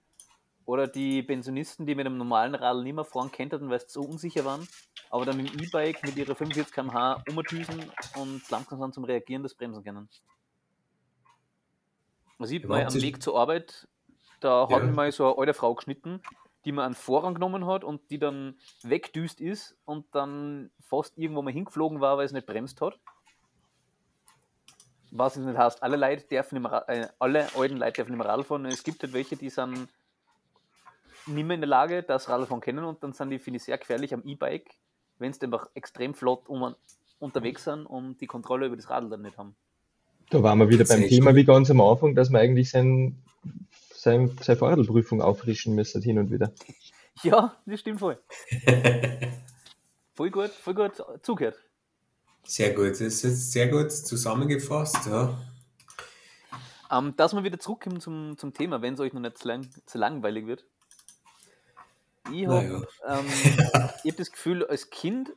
[0.68, 4.02] oder die Pensionisten, die mit einem normalen Radl nicht mehr fahren könnten, weil sie so
[4.02, 4.68] unsicher waren,
[5.08, 9.42] aber dann mit dem E-Bike mit ihrer 45 km/h umdüsen und langsam sind zum Reagieren
[9.42, 10.10] das bremsen können.
[12.38, 13.88] Hab Ja, mal am Weg zur Arbeit,
[14.40, 16.20] da hat mich mal so eine alte Frau geschnitten,
[16.66, 21.40] die mir einen Vorrang genommen hat und die dann wegdüst ist und dann fast irgendwo
[21.40, 23.00] mal hingeflogen war, weil sie nicht bremst hat.
[25.10, 28.44] Was es nicht heißt, alle Leute dürfen Ra- äh, alle alten Leute dürfen mehr Radl
[28.44, 28.66] fahren.
[28.66, 29.88] Es gibt halt welche, die sind
[31.28, 33.64] nicht mehr in der Lage, das Radl fahren können und dann sind die, finde ich,
[33.64, 34.70] sehr gefährlich am E-Bike,
[35.18, 36.74] wenn sie einfach extrem flott um,
[37.18, 39.54] unterwegs sind und die Kontrolle über das Radl dann nicht haben.
[40.30, 41.10] Da waren wir wieder beim Tatsächlich.
[41.10, 43.16] Thema wie ganz am Anfang, dass wir eigentlich sein,
[43.94, 46.52] sein, seine Fahrradprüfung auffrischen müssen hin und wieder.
[47.24, 48.16] Ja, das stimmt voll.
[50.14, 51.56] Voll gut, voll gut zugehört.
[52.42, 55.06] Sehr gut, das ist jetzt sehr gut zusammengefasst.
[55.06, 55.38] Ja.
[56.90, 59.68] Ähm, dass wir wieder zurückkommen zum, zum Thema, wenn es euch noch nicht zu, lang,
[59.86, 60.64] zu langweilig wird.
[62.30, 62.82] Ich habe Naja.
[63.06, 63.30] ähm,
[64.06, 65.32] hab das Gefühl, als Kind,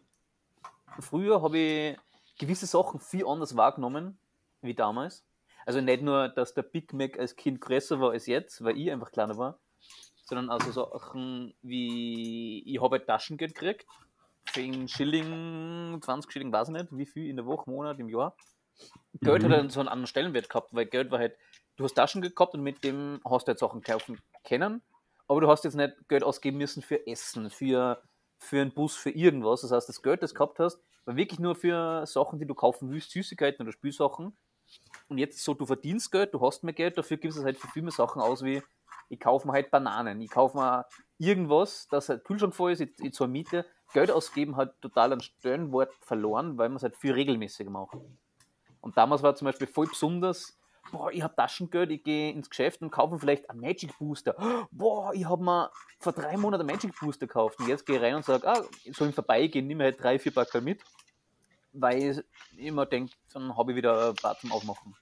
[1.00, 1.98] früher habe ich
[2.38, 4.18] gewisse Sachen viel anders wahrgenommen
[4.62, 5.26] wie damals.
[5.66, 8.92] Also nicht nur, dass der Big Mac als Kind größer war als jetzt, weil ich
[8.92, 9.60] einfach kleiner war,
[10.24, 13.88] sondern also Sachen wie, ich habe halt Taschengeld gekriegt,
[14.46, 18.10] für einen Schilling, 20 Schilling, weiß ich nicht, wie viel in der Woche, Monat, im
[18.10, 18.36] Jahr.
[19.24, 19.46] Geld Mhm.
[19.46, 21.38] hat dann so einen anderen Stellenwert gehabt, weil Geld war halt,
[21.78, 24.82] du hast Taschengeld gehabt und mit dem hast du jetzt Sachen kaufen können,
[25.32, 28.04] aber du hast jetzt nicht Geld ausgeben müssen für Essen, für,
[28.38, 29.62] für einen Bus, für irgendwas.
[29.62, 32.54] Das heißt, das Geld, das du gehabt hast, war wirklich nur für Sachen, die du
[32.54, 34.36] kaufen willst, Süßigkeiten oder Spielsachen.
[35.08, 37.70] Und jetzt so, du verdienst Geld, du hast mehr Geld, dafür gibst du halt für
[37.70, 38.62] viel mehr Sachen aus, wie
[39.08, 40.86] ich kaufe mir halt Bananen, ich kaufe mir
[41.18, 43.66] irgendwas, das halt Kühlschrank voll ist, ich, ich zahle Miete.
[43.94, 47.96] Geld ausgeben hat total an Stellenwort verloren, weil man es halt viel regelmäßiger macht.
[48.82, 50.60] Und damals war zum Beispiel voll besonders,
[50.92, 54.36] boah, ich habe Taschengeld, ich gehe ins Geschäft und kaufe mir vielleicht einen Magic Booster.
[54.72, 58.02] Boah, ich habe mir vor drei Monaten einen Magic Booster gekauft und jetzt gehe ich
[58.02, 60.82] rein und sage, ah, ich soll im Vorbeigehen, nehme halt drei, vier Packel mit,
[61.74, 61.98] weil
[62.58, 64.96] ich immer denke, dann habe ich wieder ein paar zum Aufmachen.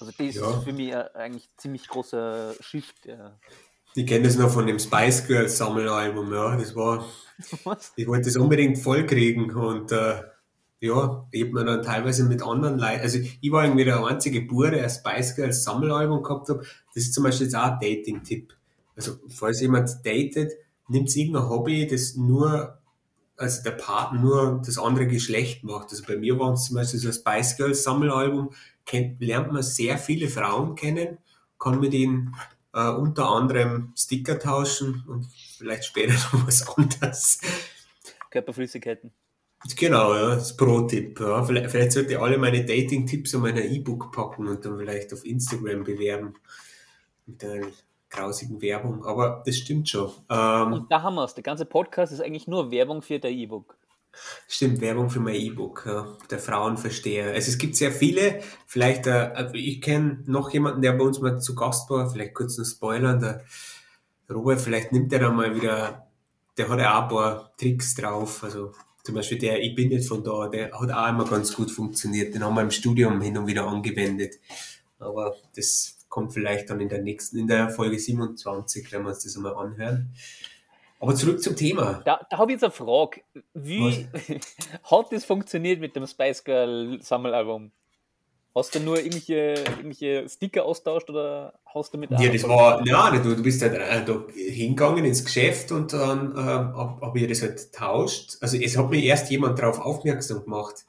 [0.00, 0.50] Also das Ja.
[0.58, 3.04] ist für mich ein eigentlich ziemlich großer Shift.
[3.04, 3.38] Der
[3.94, 6.56] Ich kenne das noch von dem Spice Girls Sammelalbum, ja.
[6.56, 7.04] Das war,
[7.64, 7.92] Was?
[7.96, 10.22] ich wollte das unbedingt voll kriegen und äh,
[10.80, 14.42] ja, ich hab mir dann teilweise mit anderen Leuten, also ich war irgendwie der einzige
[14.42, 16.58] Bur, der Spice Girls Sammelalbum gehabt hat.
[16.94, 18.54] Das ist zum Beispiel jetzt auch ein Dating-Tipp.
[18.94, 20.52] Also, falls jemand datet,
[20.88, 22.78] nimmt irgendein Hobby, das nur,
[23.36, 25.90] also der Partner nur das andere Geschlecht macht.
[25.90, 28.50] Also bei mir war es zum Beispiel so ein Spice Girls Sammelalbum,
[28.84, 31.18] kennt, lernt man sehr viele Frauen kennen,
[31.58, 32.34] kann mit ihnen
[32.72, 35.26] äh, unter anderem Sticker tauschen und
[35.56, 37.40] vielleicht später noch was anderes.
[38.30, 39.12] Körperflüssigkeiten.
[39.76, 41.18] Genau, ja, das Pro-Tipp.
[41.20, 41.42] Ja.
[41.42, 45.24] Vielleicht, vielleicht sollte ich alle meine Dating-Tipps in mein E-Book packen und dann vielleicht auf
[45.24, 46.34] Instagram bewerben.
[47.26, 47.66] Mit einer
[48.08, 49.04] grausigen Werbung.
[49.04, 50.12] Aber das stimmt schon.
[50.30, 51.34] Ähm, Und da haben wir es.
[51.34, 53.76] Der ganze Podcast ist eigentlich nur Werbung für der E-Book.
[54.48, 57.34] Stimmt, Werbung für mein E-Book, ja, der Frauenversteher.
[57.34, 61.20] Also es gibt sehr viele, vielleicht, äh, also ich kenne noch jemanden, der bei uns
[61.20, 63.44] mal zu Gast war, vielleicht kurz noch spoilern, der
[64.30, 66.08] Robert, vielleicht nimmt er dann mal wieder
[66.58, 68.42] der hat ja auch ein paar Tricks drauf.
[68.42, 68.72] Also
[69.08, 72.34] zum Beispiel der Ich bin nicht von da, der hat auch immer ganz gut funktioniert.
[72.34, 74.34] Den haben wir im Studium hin und wieder angewendet.
[74.98, 79.24] Aber das kommt vielleicht dann in der nächsten, in der Folge 27, wenn wir uns
[79.24, 80.10] das einmal anhören.
[81.00, 82.02] Aber zurück zum Thema.
[82.04, 83.22] Da, da habe ich jetzt eine Frage.
[83.54, 84.06] Wie
[84.82, 87.72] hat das funktioniert mit dem Spice Girl Sammelalbum?
[88.58, 93.22] Hast du nur irgendwelche, irgendwelche Sticker austauscht oder hast du mit Ja, das war, nein,
[93.22, 97.42] du, du bist halt da hingegangen ins Geschäft und dann äh, habe hab ich das
[97.42, 98.36] halt tauscht.
[98.40, 100.86] Also es hat mir erst jemand darauf aufmerksam gemacht.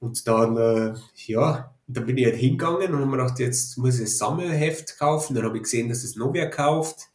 [0.00, 0.94] Und dann, äh,
[1.26, 4.98] ja, dann bin ich halt hingegangen und habe mir gedacht, jetzt muss ich ein Sammelheft
[4.98, 5.34] kaufen.
[5.34, 7.10] Dann habe ich gesehen, dass es noch wer kauft.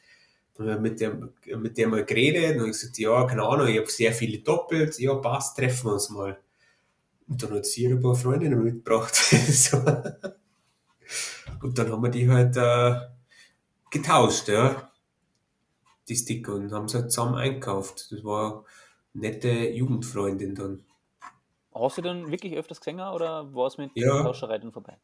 [0.55, 3.68] Dann habe ich mit dem, mit dem mal geredet und habe gesagt, ja, keine Ahnung,
[3.68, 4.99] ich habe sehr viele doppelt.
[4.99, 6.38] Ja, passt, treffen wir uns mal.
[7.28, 9.13] Und dann hat sie ein paar Freundinnen mitgebracht.
[9.15, 9.78] so.
[11.61, 12.99] Und dann haben wir die halt äh,
[13.91, 14.91] getauscht, ja.
[16.07, 18.11] Die Sticker und haben sie halt zusammen einkauft.
[18.11, 18.63] Das war
[19.13, 20.86] eine nette Jugendfreundin dann.
[21.73, 24.13] Hast du dann wirklich öfters gesehen oder war es mit Ja.
[24.15, 24.97] der Tauscherei dann vorbei?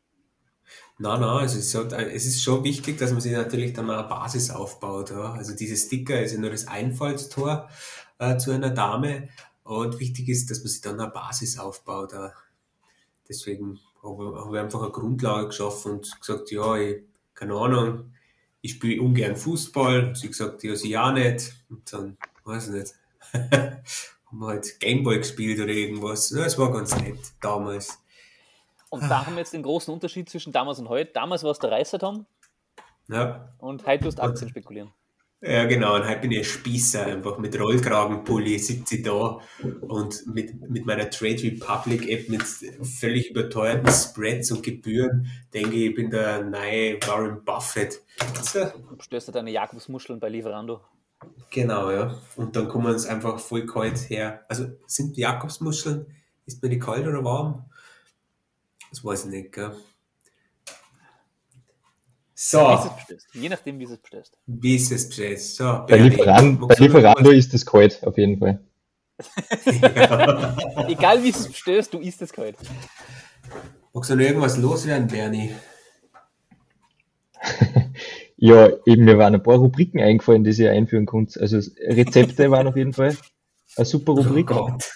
[0.98, 4.08] Nein, nein, es ist, halt, es ist schon wichtig, dass man sich natürlich dann eine
[4.08, 5.12] Basis aufbaut.
[5.12, 5.34] Ja.
[5.34, 7.70] Also diese Sticker ist ja nur das Einfallstor
[8.18, 9.30] äh, zu einer Dame
[9.64, 12.14] und wichtig ist, dass man sich dann eine Basis aufbaut.
[13.28, 17.04] Deswegen habe hab ich einfach eine Grundlage geschaffen und gesagt, ja, ich,
[17.34, 18.14] keine Ahnung,
[18.62, 20.16] ich spiele ungern Fußball.
[20.16, 21.54] Sie gesagt, ja, sie auch nicht.
[21.70, 22.94] Und dann, weiß ich nicht,
[23.34, 26.30] haben wir halt Gameboy gespielt oder irgendwas.
[26.32, 28.00] Ja, es war ganz nett damals.
[28.90, 31.12] Und da haben wir jetzt den großen Unterschied zwischen damals und heute.
[31.14, 32.26] Damals war es der Reißer, Tom,
[33.08, 33.54] Ja.
[33.58, 34.94] und heute tust du Aktien spekulieren.
[35.46, 35.96] Ja, genau.
[35.96, 39.42] Und heute bin ich ein Spießer, einfach mit Rollkragenpulli sitze ich da
[39.82, 45.90] und mit, mit meiner Trade Republic App mit völlig überteuerten Spreads und Gebühren denke ich,
[45.90, 48.02] ich bin der neue Warren Buffett.
[48.42, 48.60] So,
[48.96, 50.80] Du stößt deine Jakobsmuscheln bei Lieferando.
[51.50, 52.16] genau, ja.
[52.38, 54.46] Und dann kommen es einfach voll kalt her.
[54.48, 56.06] Also sind die Jakobsmuscheln,
[56.46, 57.66] ist mir die kalt oder warm?
[58.92, 59.76] Das weiß ich nicht, gell?
[62.46, 63.28] So, Wie es bestellst.
[63.32, 64.38] Je nachdem, wie es bestellst.
[64.48, 65.40] wie ist es bestellt?
[65.40, 68.60] So, Bei, Bernie, Lieferan bei Lieferando ist es kalt, auf jeden Fall.
[70.90, 72.58] Egal wie es bestellst, du isst es kalt.
[73.94, 75.56] Magst du noch irgendwas loswerden, Bernie?
[78.36, 81.40] Ja, eben, mir waren ein paar Rubriken eingefallen, die ihr einführen könnt.
[81.40, 83.16] Also Rezepte waren auf jeden Fall
[83.78, 84.52] eine super Rubrik.
[84.52, 84.92] Oh Gott.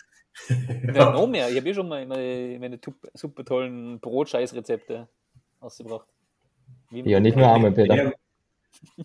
[0.94, 1.12] Ja.
[1.12, 1.50] Noch mehr.
[1.50, 2.78] Ich habe eh schon mal meine, meine
[3.14, 5.08] super tollen Brotscheißrezepte
[5.62, 6.08] ausgebracht.
[6.90, 8.14] Wie Ja, nicht nur einmal, Peter.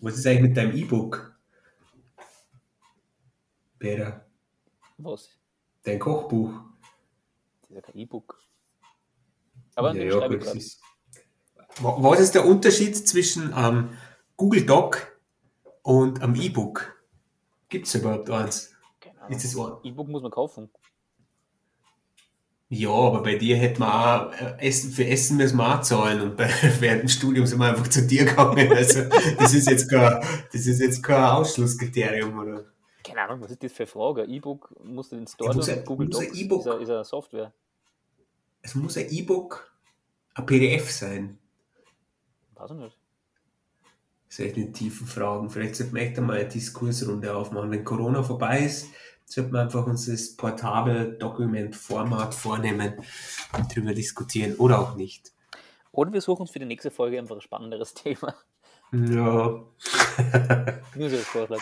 [0.01, 1.35] Was ist eigentlich mit deinem E-Book?
[3.79, 4.25] Peter,
[4.97, 5.29] Was?
[5.83, 6.53] dein Kochbuch.
[7.61, 8.41] Das ist ja kein E-Book.
[9.75, 10.81] Aber Ja, ja, es ist-
[11.79, 13.97] Wa- Was ist der Unterschied zwischen ähm,
[14.37, 15.19] Google Doc
[15.81, 16.95] und am E-Book?
[17.67, 18.73] Gibt es überhaupt eins?
[18.99, 19.27] Genau.
[19.27, 19.73] Ist es ein?
[19.83, 20.69] E-Book muss man kaufen.
[22.75, 26.21] Ja, aber bei dir hätten wir auch, äh, Essen, für Essen müssen wir auch zahlen
[26.21, 26.49] und bei,
[26.79, 28.71] während dem Studium sind wir einfach zu dir gegangen.
[28.73, 29.03] Also,
[29.37, 32.65] das ist jetzt kein, das ist jetzt kein Ausschlusskriterium, oder?
[33.03, 34.23] Keine Ahnung, was ist das für eine Frage?
[34.23, 37.03] E-Book musst du in den Store Ja, ein- Google Docs E-Book- ist, eine- ist eine
[37.03, 37.53] Software.
[38.63, 39.71] Es muss ein E-Book,
[40.33, 41.37] ein PDF sein.
[42.55, 42.97] Weiß ich nicht.
[44.29, 45.49] Solche tiefen Fragen.
[45.51, 47.69] Vielleicht sollten wir echt einmal eine Diskursrunde aufmachen.
[47.69, 48.87] Wenn Corona vorbei ist,
[49.33, 52.93] sollten wir einfach uns das portable Dokument-Format vornehmen
[53.57, 55.31] und darüber diskutieren oder auch nicht.
[55.91, 58.35] Oder wir suchen uns für die nächste Folge einfach ein spannenderes Thema.
[58.91, 59.63] Ja,
[60.95, 61.61] Nur so Vorschlag.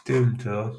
[0.00, 0.72] stimmt, ja.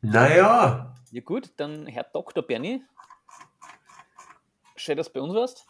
[0.00, 2.42] Naja, Ja gut, dann Herr Dr.
[2.42, 2.82] Bernie.
[4.76, 5.66] Schön, dass du bei uns warst.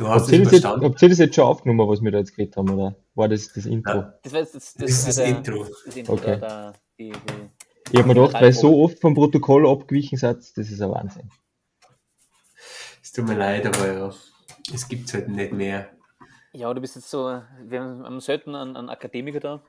[0.00, 2.10] Du hast Habt ihr, es das jetzt, habt ihr das jetzt schon aufgenommen, was wir
[2.10, 3.94] da jetzt geredet haben, oder war das das Intro?
[3.98, 4.14] Ja.
[4.22, 5.66] Das war jetzt das, Das ist das der- Intro.
[5.84, 6.38] Das Intro Okay.
[6.40, 7.18] da, da, die, die,
[7.92, 11.30] Ich habe mir gedacht, weil so oft vom Protokoll abgewichen seid, das ist ein Wahnsinn.
[13.02, 14.14] Es tut mir leid, aber ja,
[14.72, 15.88] es gibt halt nicht mehr.
[16.52, 19.62] Ja, du bist jetzt so, wir haben selten einen, einen Akademiker da,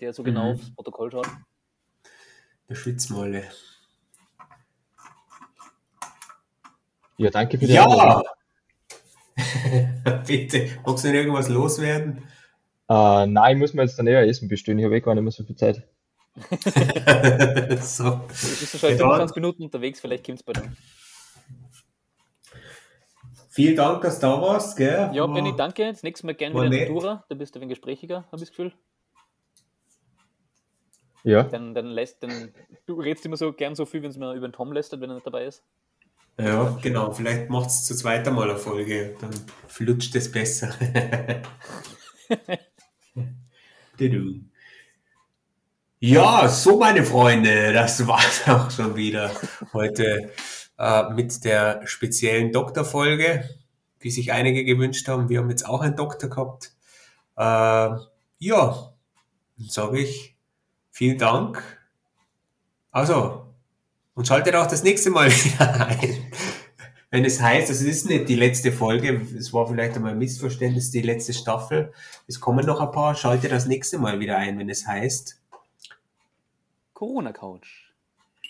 [0.00, 0.60] der so genau Mhm.
[0.60, 1.28] aufs Protokoll schaut.
[2.68, 3.44] Wir schwitzen alle.
[7.18, 7.84] Ja, danke für die Ja!
[7.84, 8.24] Einladung.
[10.26, 12.22] Bitte, magst du noch irgendwas loswerden?
[12.88, 14.78] Äh, nein, ich muss mir jetzt dann eher Essen bestellen.
[14.78, 15.82] Ich habe eh gar nicht mehr so viel Zeit.
[17.82, 18.04] so.
[18.10, 18.96] Du bist schon Ja.
[18.96, 20.70] 25 Minuten unterwegs, vielleicht kommt es bei dir.
[23.48, 25.10] Vielen Dank, dass du da warst, gell?
[25.14, 25.90] Ja, Benny, danke.
[25.90, 26.88] Das nächste Mal gerne wieder in nett.
[26.90, 27.24] Natura.
[27.30, 28.72] Da bist du ein wenig gesprächiger, habe ich das Gefühl.
[31.24, 32.52] Ja, Dann, dann lässt, dann,
[32.86, 35.10] du redest immer so gern so viel, wenn es mal über den Tom lästert, wenn
[35.10, 35.64] er nicht dabei ist.
[36.38, 37.12] Ja, genau.
[37.12, 39.16] Vielleicht macht es zu zweit einmal eine Folge.
[39.20, 39.30] Dann
[39.68, 40.74] flutscht es besser.
[45.98, 49.30] Ja, so meine Freunde, das war's auch schon wieder
[49.72, 50.30] heute
[50.78, 53.48] äh, mit der speziellen Doktorfolge,
[54.00, 55.28] wie sich einige gewünscht haben.
[55.30, 56.72] Wir haben jetzt auch einen Doktor gehabt.
[57.36, 57.42] Äh,
[58.38, 58.92] ja,
[59.58, 60.36] dann sage ich
[60.90, 61.62] vielen Dank.
[62.90, 63.45] Also,
[64.16, 66.32] und schaltet auch das nächste Mal wieder ein.
[67.10, 70.90] Wenn es heißt, es ist nicht die letzte Folge, es war vielleicht einmal ein Missverständnis,
[70.90, 71.92] die letzte Staffel.
[72.26, 75.40] Es kommen noch ein paar, schaltet das nächste Mal wieder ein, wenn es heißt
[76.92, 77.92] Corona Couch.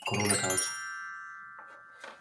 [0.07, 0.67] Corona Couch.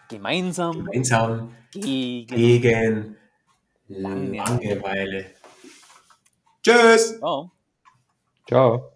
[0.10, 3.16] Gemeinsam, Gemeinsam gegen gegen
[3.88, 4.38] Langeweile.
[4.38, 5.26] Langeweile.
[6.62, 7.20] Tschüss!
[7.22, 7.50] Oh.
[8.48, 8.95] Ciao.